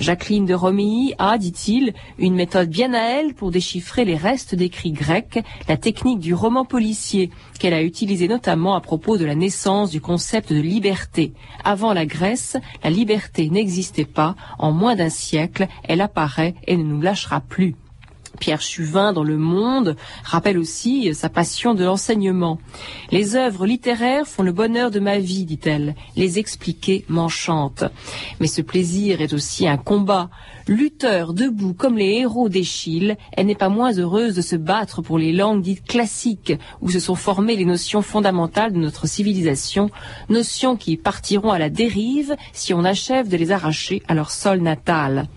Jacqueline 0.00 0.46
de 0.46 0.54
Romilly 0.54 1.14
a, 1.18 1.38
dit-il, 1.38 1.94
une 2.18 2.34
méthode 2.34 2.70
bien 2.70 2.92
à 2.92 3.02
elle 3.02 3.34
pour 3.34 3.52
déchiffrer 3.52 4.04
les 4.04 4.16
restes 4.16 4.56
d'écrits 4.56 4.90
grecs, 4.90 5.38
la 5.68 5.76
technique 5.76 6.18
du 6.18 6.34
roman 6.34 6.64
policier 6.64 7.30
qu'elle 7.60 7.74
a 7.74 7.82
utilisé 8.00 8.28
notamment 8.28 8.76
à 8.76 8.80
propos 8.80 9.18
de 9.18 9.26
la 9.26 9.34
naissance 9.34 9.90
du 9.90 10.00
concept 10.00 10.54
de 10.54 10.60
liberté. 10.60 11.34
Avant 11.64 11.92
la 11.92 12.06
Grèce, 12.06 12.56
la 12.82 12.88
liberté 12.88 13.50
n'existait 13.50 14.06
pas. 14.06 14.36
En 14.58 14.72
moins 14.72 14.96
d'un 14.96 15.10
siècle, 15.10 15.68
elle 15.84 16.00
apparaît 16.00 16.54
et 16.66 16.78
ne 16.78 16.82
nous 16.82 17.02
lâchera 17.02 17.42
plus. 17.42 17.76
Pierre 18.40 18.62
Chuvin 18.62 19.12
dans 19.12 19.22
Le 19.22 19.36
Monde 19.36 19.94
rappelle 20.24 20.58
aussi 20.58 21.14
sa 21.14 21.28
passion 21.28 21.74
de 21.74 21.84
l'enseignement. 21.84 22.58
Les 23.12 23.36
œuvres 23.36 23.66
littéraires 23.66 24.26
font 24.26 24.42
le 24.42 24.50
bonheur 24.50 24.90
de 24.90 24.98
ma 24.98 25.18
vie, 25.18 25.44
dit-elle. 25.44 25.94
Les 26.16 26.40
expliquer 26.40 27.04
m'enchante. 27.08 27.84
Mais 28.40 28.48
ce 28.48 28.62
plaisir 28.62 29.20
est 29.20 29.34
aussi 29.34 29.68
un 29.68 29.76
combat. 29.76 30.30
Lutteur 30.66 31.34
debout 31.34 31.74
comme 31.74 31.98
les 31.98 32.18
héros 32.18 32.48
d'Échille, 32.48 33.16
elle 33.32 33.46
n'est 33.46 33.54
pas 33.54 33.68
moins 33.68 33.92
heureuse 33.92 34.34
de 34.34 34.42
se 34.42 34.56
battre 34.56 35.02
pour 35.02 35.18
les 35.18 35.32
langues 35.32 35.62
dites 35.62 35.84
classiques, 35.84 36.54
où 36.80 36.90
se 36.90 37.00
sont 37.00 37.14
formées 37.14 37.56
les 37.56 37.64
notions 37.64 38.02
fondamentales 38.02 38.72
de 38.72 38.78
notre 38.78 39.06
civilisation, 39.06 39.90
notions 40.28 40.76
qui 40.76 40.96
partiront 40.96 41.50
à 41.50 41.58
la 41.58 41.68
dérive 41.68 42.34
si 42.52 42.72
on 42.72 42.84
achève 42.84 43.28
de 43.28 43.36
les 43.36 43.52
arracher 43.52 44.02
à 44.08 44.14
leur 44.14 44.30
sol 44.30 44.60
natal. 44.60 45.28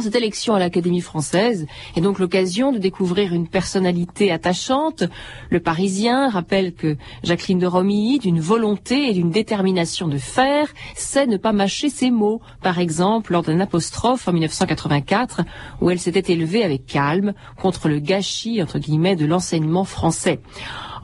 Cette 0.00 0.14
élection 0.14 0.54
à 0.54 0.60
l'Académie 0.60 1.00
française 1.00 1.66
est 1.96 2.00
donc 2.00 2.18
l'occasion 2.20 2.72
de 2.72 2.78
découvrir 2.78 3.34
une 3.34 3.48
personnalité 3.48 4.30
attachante. 4.30 5.04
Le 5.50 5.60
Parisien 5.60 6.30
rappelle 6.30 6.72
que 6.72 6.96
Jacqueline 7.24 7.58
de 7.58 7.66
Romilly, 7.66 8.20
d'une 8.20 8.40
volonté 8.40 9.10
et 9.10 9.12
d'une 9.12 9.30
détermination 9.30 10.06
de 10.06 10.18
faire, 10.18 10.68
sait 10.94 11.26
ne 11.26 11.36
pas 11.36 11.52
mâcher 11.52 11.90
ses 11.90 12.10
mots. 12.10 12.40
Par 12.62 12.78
exemple, 12.78 13.32
lors 13.32 13.42
d'un 13.42 13.58
apostrophe 13.58 14.28
en 14.28 14.32
1984, 14.32 15.42
où 15.80 15.90
elle 15.90 15.98
s'était 15.98 16.32
élevée 16.32 16.64
avec 16.64 16.86
calme 16.86 17.34
contre 17.60 17.88
le 17.88 17.98
gâchis, 17.98 18.62
entre 18.62 18.78
guillemets, 18.78 19.16
de 19.16 19.26
l'enseignement 19.26 19.84
français. 19.84 20.40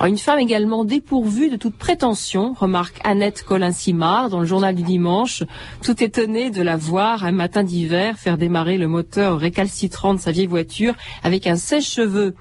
Une 0.06 0.16
femme 0.16 0.38
également 0.38 0.84
dépourvue 0.84 1.50
de 1.50 1.56
toute 1.56 1.76
prétention, 1.76 2.52
remarque 2.52 3.00
Annette 3.02 3.42
Colin-Simard 3.42 4.30
dans 4.30 4.38
le 4.38 4.46
journal 4.46 4.76
du 4.76 4.84
dimanche, 4.84 5.42
tout 5.82 6.02
étonnée 6.02 6.50
de 6.50 6.62
la 6.62 6.76
voir 6.76 7.24
un 7.24 7.32
matin 7.32 7.64
d'hiver 7.64 8.16
faire 8.16 8.38
démarrer 8.38 8.78
le 8.78 8.86
moteur 8.86 9.40
récalcitrant 9.40 10.14
de 10.14 10.20
sa 10.20 10.30
vieille 10.30 10.46
voiture 10.46 10.94
avec 11.24 11.48
un 11.48 11.56
sèche-cheveux. 11.56 12.36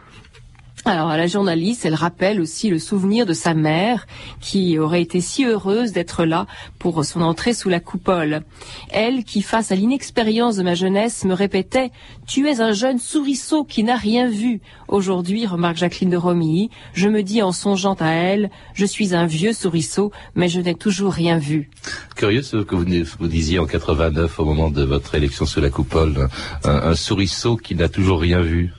Alors 0.88 1.10
la 1.10 1.28
journaliste, 1.28 1.84
elle 1.86 1.96
rappelle 1.96 2.40
aussi 2.40 2.70
le 2.70 2.80
souvenir 2.80 3.26
de 3.26 3.34
sa 3.34 3.54
mère 3.54 4.08
qui 4.40 4.80
aurait 4.80 5.02
été 5.02 5.20
si 5.20 5.44
heureuse 5.44 5.92
d'être 5.92 6.24
là 6.24 6.48
pour 6.80 7.04
son 7.04 7.20
entrée 7.20 7.54
sous 7.54 7.68
la 7.68 7.82
coupole. 7.82 8.44
Elle 8.90 9.26
qui, 9.26 9.42
face 9.42 9.74
à 9.74 9.76
l'inexpérience 9.76 10.56
de 10.56 10.64
ma 10.64 10.76
jeunesse, 10.76 11.26
me 11.26 11.34
répétait 11.34 11.92
«Tu 12.26 12.48
es 12.48 12.62
un 12.62 12.72
jeune 12.72 13.00
souriceau 13.00 13.66
qui 13.66 13.84
n'a 13.84 13.98
rien 13.98 14.30
vu». 14.30 14.62
Aujourd'hui, 14.88 15.46
remarque 15.46 15.76
Jacqueline 15.76 16.12
de 16.12 16.16
Romilly, 16.16 16.70
je 16.94 17.10
me 17.10 17.22
dis 17.22 17.42
en 17.42 17.52
songeant 17.52 17.98
à 18.00 18.12
elle 18.12 18.50
«Je 18.74 18.86
suis 18.86 19.14
un 19.14 19.26
vieux 19.26 19.52
souriceau, 19.52 20.14
mais 20.36 20.48
je 20.48 20.62
n'ai 20.62 20.74
toujours 20.74 21.12
rien 21.12 21.38
vu». 21.38 21.70
Curieux 22.16 22.44
ce 22.44 22.64
que 22.64 22.76
vous, 22.76 23.28
disiez 23.28 23.60
en 23.60 23.66
89 23.66 24.40
au 24.40 24.46
moment 24.46 24.70
de 24.70 24.84
votre 24.84 25.16
élection 25.16 25.46
sous 25.46 25.60
la 25.60 25.70
coupole, 25.70 26.30
un, 26.64 26.70
un 26.72 26.96
souriceau 26.96 27.58
qui 27.58 27.76
n'a 27.76 27.90
toujours 27.90 28.22
rien 28.22 28.40
vu. 28.40 28.72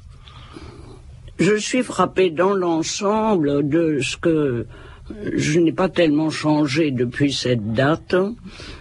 Je 1.39 1.55
suis 1.55 1.83
frappé 1.83 2.31
dans 2.31 2.53
l'ensemble 2.53 3.69
de 3.69 4.01
ce 4.01 4.17
que 4.17 4.67
je 5.35 5.61
n'ai 5.61 5.73
pas 5.73 5.89
tellement 5.89 6.31
changé 6.31 6.91
depuis 6.91 7.33
cette 7.33 7.73
date 7.73 8.17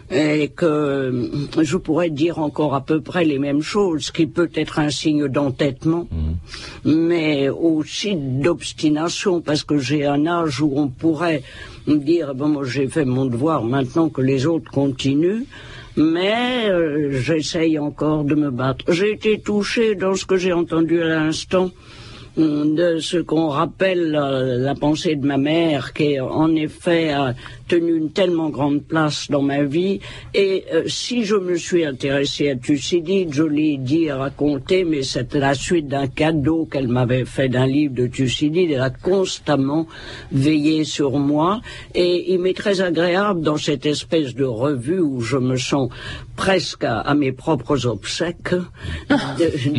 et 0.09 0.49
que 0.49 1.29
je 1.61 1.77
pourrais 1.77 2.09
dire 2.09 2.39
encore 2.39 2.73
à 2.73 2.81
peu 2.81 3.01
près 3.01 3.25
les 3.25 3.39
mêmes 3.39 3.61
choses, 3.61 4.11
qui 4.11 4.25
peut 4.25 4.49
être 4.55 4.79
un 4.79 4.89
signe 4.89 5.27
d'entêtement, 5.27 6.07
mmh. 6.11 6.91
mais 6.91 7.49
aussi 7.49 8.15
d'obstination, 8.15 9.41
parce 9.41 9.63
que 9.63 9.77
j'ai 9.77 10.05
un 10.05 10.25
âge 10.25 10.61
où 10.61 10.73
on 10.75 10.87
pourrait 10.87 11.43
me 11.85 11.97
dire, 11.97 12.33
bon, 12.35 12.49
moi 12.49 12.63
j'ai 12.65 12.87
fait 12.87 13.05
mon 13.05 13.25
devoir 13.25 13.63
maintenant 13.63 14.09
que 14.09 14.21
les 14.21 14.45
autres 14.45 14.71
continuent, 14.71 15.43
mais 15.95 16.69
euh, 16.69 17.11
j'essaye 17.11 17.77
encore 17.79 18.23
de 18.23 18.35
me 18.35 18.49
battre. 18.49 18.91
J'ai 18.91 19.11
été 19.11 19.39
touché 19.39 19.95
dans 19.95 20.15
ce 20.15 20.25
que 20.25 20.37
j'ai 20.37 20.53
entendu 20.53 21.01
à 21.01 21.07
l'instant 21.07 21.71
de 22.37 22.99
ce 22.99 23.17
qu'on 23.17 23.47
rappelle 23.47 24.15
euh, 24.15 24.57
la 24.57 24.75
pensée 24.75 25.15
de 25.15 25.25
ma 25.25 25.37
mère, 25.37 25.93
qui 25.93 26.19
en 26.19 26.55
effet 26.55 27.09
a 27.09 27.33
tenu 27.67 27.97
une 27.97 28.11
tellement 28.11 28.49
grande 28.49 28.83
place 28.83 29.29
dans 29.29 29.41
ma 29.41 29.63
vie. 29.63 29.99
Et 30.33 30.63
euh, 30.73 30.83
si 30.87 31.25
je 31.25 31.35
me 31.35 31.55
suis 31.57 31.83
intéressé 31.83 32.51
à 32.51 32.55
Thucydide, 32.55 33.33
je 33.33 33.43
l'ai 33.43 33.77
dit 33.77 34.05
et 34.05 34.13
raconté, 34.13 34.83
mais 34.83 35.03
c'était 35.03 35.39
la 35.39 35.53
suite 35.53 35.87
d'un 35.87 36.07
cadeau 36.07 36.67
qu'elle 36.71 36.87
m'avait 36.87 37.25
fait 37.25 37.49
d'un 37.49 37.65
livre 37.65 37.95
de 37.95 38.07
Thucydide. 38.07 38.71
Elle 38.71 38.81
a 38.81 38.91
constamment 38.91 39.87
veillé 40.31 40.83
sur 40.83 41.17
moi. 41.17 41.61
Et 41.95 42.33
il 42.33 42.39
m'est 42.39 42.55
très 42.55 42.81
agréable 42.81 43.41
dans 43.41 43.57
cette 43.57 43.85
espèce 43.85 44.35
de 44.35 44.45
revue 44.45 44.99
où 44.99 45.21
je 45.21 45.37
me 45.37 45.57
sens 45.57 45.89
presque 46.37 46.85
à, 46.85 47.13
mes 47.15 47.33
propres 47.33 47.87
obsèques, 47.87 48.53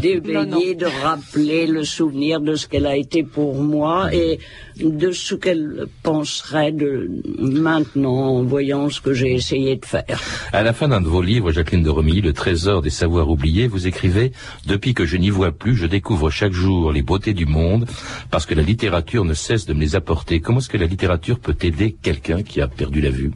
d'éveiller, 0.03 0.75
de, 0.85 0.87
rappeler 1.03 1.66
le 1.66 1.85
souvenir 1.85 2.40
de 2.40 2.57
ce 2.57 2.66
qu'elle 2.66 2.87
a 2.87 2.97
été 2.97 3.23
pour 3.23 3.55
moi 3.62 4.12
et 4.12 4.40
de 4.77 5.12
ce 5.12 5.35
qu'elle 5.37 5.87
penserait 6.03 6.73
de 6.73 7.09
maintenant 7.38 8.38
en 8.38 8.42
voyant 8.42 8.90
ce 8.90 9.01
que 9.01 9.14
j'ai 9.14 9.33
essayé 9.33 9.77
de 9.77 9.87
faire. 9.87 10.21
À 10.53 10.62
la 10.62 10.73
fin 10.73 10.88
d'un 10.88 11.01
de 11.01 11.07
vos 11.09 11.23
livres, 11.23 11.53
Jacqueline 11.53 11.85
de 11.85 11.90
Romilly, 11.90 12.21
Le 12.21 12.33
trésor 12.33 12.83
des 12.83 12.90
savoirs 12.90 13.31
oubliés, 13.31 13.68
vous 13.68 13.87
écrivez 13.87 14.33
Depuis 14.66 14.92
que 14.92 15.07
je 15.07 15.16
n'y 15.16 15.31
vois 15.31 15.53
plus, 15.53 15.77
je 15.77 15.87
découvre 15.87 16.29
chaque 16.29 16.53
jour 16.53 16.92
les 16.92 17.03
beautés 17.03 17.35
du 17.35 17.47
monde 17.47 17.87
parce 18.31 18.47
que 18.47 18.55
la 18.55 18.62
littérature 18.62 19.25
ne 19.25 19.35
cesse 19.35 19.64
de 19.64 19.75
me 19.75 19.81
les 19.81 19.94
apporter. 19.94 20.40
Comment 20.40 20.59
est-ce 20.59 20.68
que 20.68 20.77
la 20.77 20.87
littérature 20.87 21.38
peut 21.38 21.57
aider 21.62 21.97
quelqu'un 22.03 22.42
qui 22.42 22.61
a 22.61 22.66
perdu 22.66 23.01
la 23.01 23.11
vue? 23.11 23.31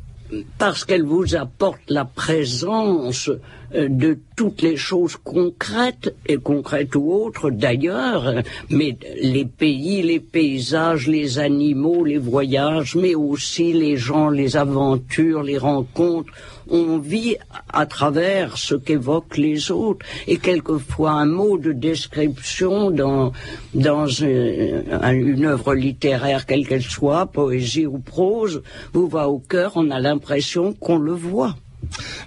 Parce 0.59 0.85
qu'elle 0.85 1.05
vous 1.05 1.35
apporte 1.35 1.81
la 1.89 2.05
présence 2.05 3.31
euh, 3.75 3.89
de 3.89 4.19
toutes 4.37 4.63
les 4.63 4.77
choses 4.77 5.17
concrètes, 5.17 6.15
et 6.27 6.37
concrètes 6.37 6.95
ou 6.95 7.13
autres 7.13 7.51
d'ailleurs, 7.51 8.43
mais 8.71 8.97
les 9.21 9.45
pays, 9.45 10.03
les 10.03 10.21
paysages, 10.21 11.09
les 11.09 11.39
animaux, 11.39 12.05
les 12.05 12.19
voyages, 12.19 12.97
mais 12.97 13.15
aussi 13.15 13.73
les 13.73 13.97
gens, 13.97 14.29
les 14.29 14.57
aventures, 14.57 15.43
les 15.43 15.59
rencontres, 15.59 16.33
on 16.69 16.99
vit 16.99 17.37
à 17.73 17.87
travers 17.87 18.59
ce 18.59 18.75
qu'évoquent 18.75 19.37
les 19.37 19.71
autres. 19.71 20.05
Et 20.27 20.39
quelquefois, 20.39 21.13
un 21.13 21.27
mot 21.27 21.59
de 21.59 21.73
description 21.73 22.91
dans, 22.91 23.33
une, 23.75 24.85
une 25.13 25.45
œuvre 25.47 25.75
littéraire, 25.75 26.47
quelle 26.47 26.67
qu'elle 26.67 26.83
soit, 26.83 27.27
poésie 27.27 27.87
ou 27.87 27.99
prose, 27.99 28.63
vous 28.93 29.09
va 29.09 29.29
au 29.29 29.39
cœur, 29.39 29.73
on 29.77 29.91
a 29.91 30.01
l'impression 30.01 30.73
qu'on 30.73 30.99
le 30.99 31.13
voit. 31.13 31.57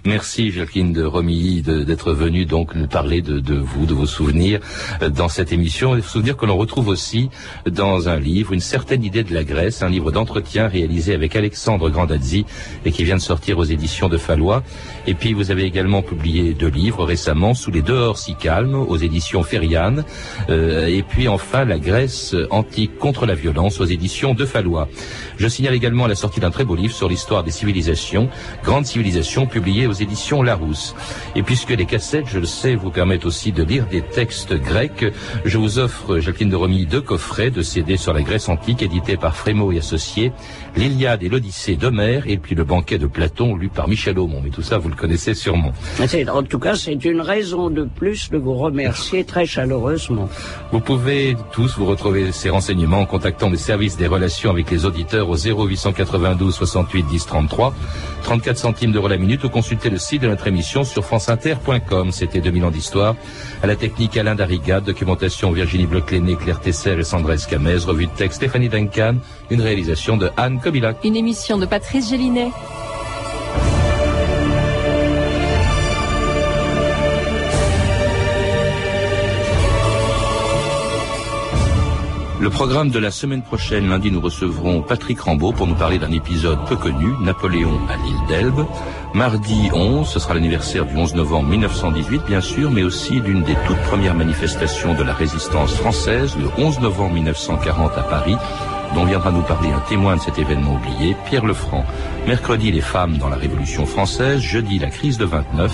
Merci 0.05 0.51
Jacqueline 0.51 0.93
de 0.93 1.03
Romilly 1.03 1.61
d'être 1.61 2.13
venue 2.13 2.45
donc 2.45 2.75
nous 2.75 2.87
parler 2.87 3.21
de, 3.21 3.57
vous, 3.57 3.85
de 3.85 3.93
vos 3.93 4.05
souvenirs 4.05 4.59
euh, 5.01 5.09
dans 5.09 5.29
cette 5.29 5.51
émission. 5.51 5.99
Souvenirs 6.01 6.37
que 6.37 6.45
l'on 6.45 6.57
retrouve 6.57 6.89
aussi 6.89 7.29
dans 7.65 8.07
un 8.09 8.19
livre, 8.19 8.53
Une 8.53 8.59
certaine 8.59 9.03
idée 9.03 9.23
de 9.23 9.33
la 9.33 9.43
Grèce, 9.43 9.81
un 9.81 9.89
livre 9.89 10.11
d'entretien 10.11 10.67
réalisé 10.67 11.13
avec 11.13 11.35
Alexandre 11.35 11.89
Grandazzi 11.89 12.45
et 12.85 12.91
qui 12.91 13.03
vient 13.03 13.15
de 13.15 13.21
sortir 13.21 13.57
aux 13.57 13.63
éditions 13.63 14.09
de 14.09 14.17
Fallois. 14.17 14.63
Et 15.07 15.13
puis 15.13 15.33
vous 15.33 15.51
avez 15.51 15.63
également 15.63 16.01
publié 16.01 16.53
deux 16.53 16.69
livres 16.69 17.03
récemment, 17.03 17.53
Sous 17.53 17.71
les 17.71 17.81
dehors 17.81 18.17
si 18.17 18.35
calmes, 18.35 18.75
aux 18.75 18.97
éditions 18.97 19.43
Feriane. 19.43 20.03
Euh, 20.49 20.87
et 20.87 21.01
puis 21.01 21.27
enfin 21.27 21.65
La 21.65 21.79
Grèce 21.79 22.35
antique 22.51 22.97
contre 22.99 23.25
la 23.25 23.33
violence 23.33 23.79
aux 23.79 23.85
éditions 23.85 24.33
de 24.33 24.45
Fallois. 24.45 24.87
Je 25.37 25.47
signale 25.47 25.73
également 25.73 26.07
la 26.07 26.15
sortie 26.15 26.39
d'un 26.39 26.51
très 26.51 26.65
beau 26.65 26.75
livre 26.75 26.93
sur 26.93 27.09
l'histoire 27.09 27.43
des 27.43 27.51
civilisations, 27.51 28.29
Grande 28.63 28.85
civilisation 29.45 29.55
publié 29.55 29.87
aux 29.87 29.93
éditions 29.93 30.43
Larousse. 30.43 30.95
Et 31.35 31.43
puisque 31.43 31.69
les 31.69 31.85
cassettes, 31.85 32.27
je 32.27 32.39
le 32.39 32.45
sais, 32.45 32.75
vous 32.75 32.91
permettent 32.91 33.25
aussi 33.25 33.51
de 33.51 33.63
lire 33.63 33.85
des 33.87 34.01
textes 34.01 34.53
grecs, 34.53 35.05
je 35.45 35.57
vous 35.57 35.79
offre, 35.79 36.19
Jacqueline 36.19 36.49
de 36.49 36.55
Romy, 36.55 36.85
deux 36.85 37.01
coffrets 37.01 37.51
de 37.51 37.61
CD 37.61 37.97
sur 37.97 38.13
la 38.13 38.21
Grèce 38.21 38.49
antique 38.49 38.81
édités 38.81 39.17
par 39.17 39.35
Frémaux 39.35 39.71
et 39.71 39.77
Associés, 39.77 40.31
l'Iliade 40.75 41.23
et 41.23 41.29
l'Odyssée 41.29 41.75
d'Homère, 41.75 42.23
et 42.27 42.37
puis 42.37 42.55
le 42.55 42.63
banquet 42.63 42.97
de 42.97 43.07
Platon 43.07 43.55
lu 43.55 43.69
par 43.69 43.87
Michel 43.87 44.19
Aumont. 44.19 44.41
Mais 44.43 44.49
tout 44.49 44.61
ça, 44.61 44.77
vous 44.77 44.89
le 44.89 44.95
connaissez 44.95 45.33
sûrement. 45.33 45.71
En 46.33 46.43
tout 46.43 46.59
cas, 46.59 46.75
c'est 46.75 47.05
une 47.05 47.21
raison 47.21 47.69
de 47.69 47.83
plus 47.83 48.29
de 48.29 48.37
vous 48.37 48.55
remercier 48.55 49.23
très 49.25 49.45
chaleureusement. 49.45 50.29
Vous 50.71 50.79
pouvez 50.79 51.35
tous 51.51 51.77
vous 51.77 51.85
retrouver 51.85 52.31
ces 52.31 52.49
renseignements 52.49 53.01
en 53.01 53.05
contactant 53.05 53.49
les 53.49 53.57
services 53.57 53.97
des 53.97 54.07
relations 54.07 54.49
avec 54.49 54.69
les 54.71 54.85
auditeurs 54.85 55.29
au 55.29 55.35
0892 55.35 56.53
68 56.53 57.03
10 57.03 57.25
33, 57.25 57.73
34 58.23 58.57
centimes 58.57 58.91
d'euros 58.91 59.07
la 59.07 59.17
minute 59.17 59.34
ou 59.43 59.49
consulter 59.49 59.89
le 59.89 59.97
site 59.97 60.21
de 60.21 60.27
notre 60.27 60.47
émission 60.47 60.83
sur 60.83 61.03
franceinter.com. 61.03 62.11
C'était 62.11 62.39
2000 62.39 62.65
ans 62.65 62.71
d'histoire. 62.71 63.15
À 63.61 63.67
la 63.67 63.75
technique 63.75 64.17
Alain 64.17 64.35
Dariga, 64.35 64.79
documentation 64.79 65.51
Virginie 65.51 65.87
bloch 65.87 66.05
Claire 66.05 66.59
Tesser 66.59 66.97
et 66.97 67.03
Sandra 67.03 67.33
Escamez, 67.33 67.77
revue 67.85 68.07
de 68.07 68.11
texte 68.11 68.37
Stéphanie 68.37 68.69
Duncan, 68.69 69.15
une 69.49 69.61
réalisation 69.61 70.17
de 70.17 70.29
Anne 70.37 70.59
Kobilac. 70.59 70.97
Une 71.03 71.15
émission 71.15 71.57
de 71.57 71.65
Patrice 71.65 72.09
Gélinet. 72.09 72.51
Le 82.45 82.51
programme 82.51 82.91
de 82.91 82.99
la 82.99 83.09
semaine 83.09 83.41
prochaine, 83.41 83.89
lundi, 83.89 84.11
nous 84.11 84.21
recevrons 84.21 84.83
Patrick 84.83 85.19
Rambaud 85.19 85.51
pour 85.51 85.65
nous 85.65 85.73
parler 85.73 85.97
d'un 85.97 86.11
épisode 86.11 86.63
peu 86.67 86.75
connu, 86.75 87.11
Napoléon 87.19 87.79
à 87.89 87.97
l'île 87.97 88.27
d'Elbe. 88.27 88.67
Mardi 89.15 89.71
11, 89.73 90.07
ce 90.07 90.19
sera 90.19 90.35
l'anniversaire 90.35 90.85
du 90.85 90.95
11 90.95 91.15
novembre 91.15 91.49
1918, 91.49 92.21
bien 92.27 92.41
sûr, 92.41 92.69
mais 92.69 92.83
aussi 92.83 93.19
d'une 93.19 93.41
des 93.41 93.55
toutes 93.65 93.81
premières 93.89 94.13
manifestations 94.13 94.93
de 94.93 95.01
la 95.01 95.13
résistance 95.13 95.73
française, 95.73 96.37
le 96.37 96.47
11 96.63 96.81
novembre 96.81 97.15
1940 97.15 97.97
à 97.97 98.03
Paris, 98.03 98.37
dont 98.93 99.05
viendra 99.05 99.31
nous 99.31 99.41
parler 99.41 99.71
un 99.71 99.81
témoin 99.89 100.15
de 100.15 100.21
cet 100.21 100.37
événement 100.37 100.75
oublié, 100.75 101.15
Pierre 101.25 101.47
Lefranc. 101.47 101.83
Mercredi, 102.27 102.71
les 102.71 102.81
femmes 102.81 103.17
dans 103.17 103.29
la 103.29 103.37
Révolution 103.37 103.87
française, 103.87 104.39
jeudi, 104.39 104.77
la 104.77 104.91
crise 104.91 105.17
de 105.17 105.25
29, 105.25 105.73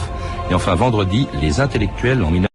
et 0.49 0.53
enfin 0.53 0.75
vendredi, 0.75 1.27
les 1.41 1.59
intellectuels 1.59 2.23
en 2.23 2.31
19 2.31 2.50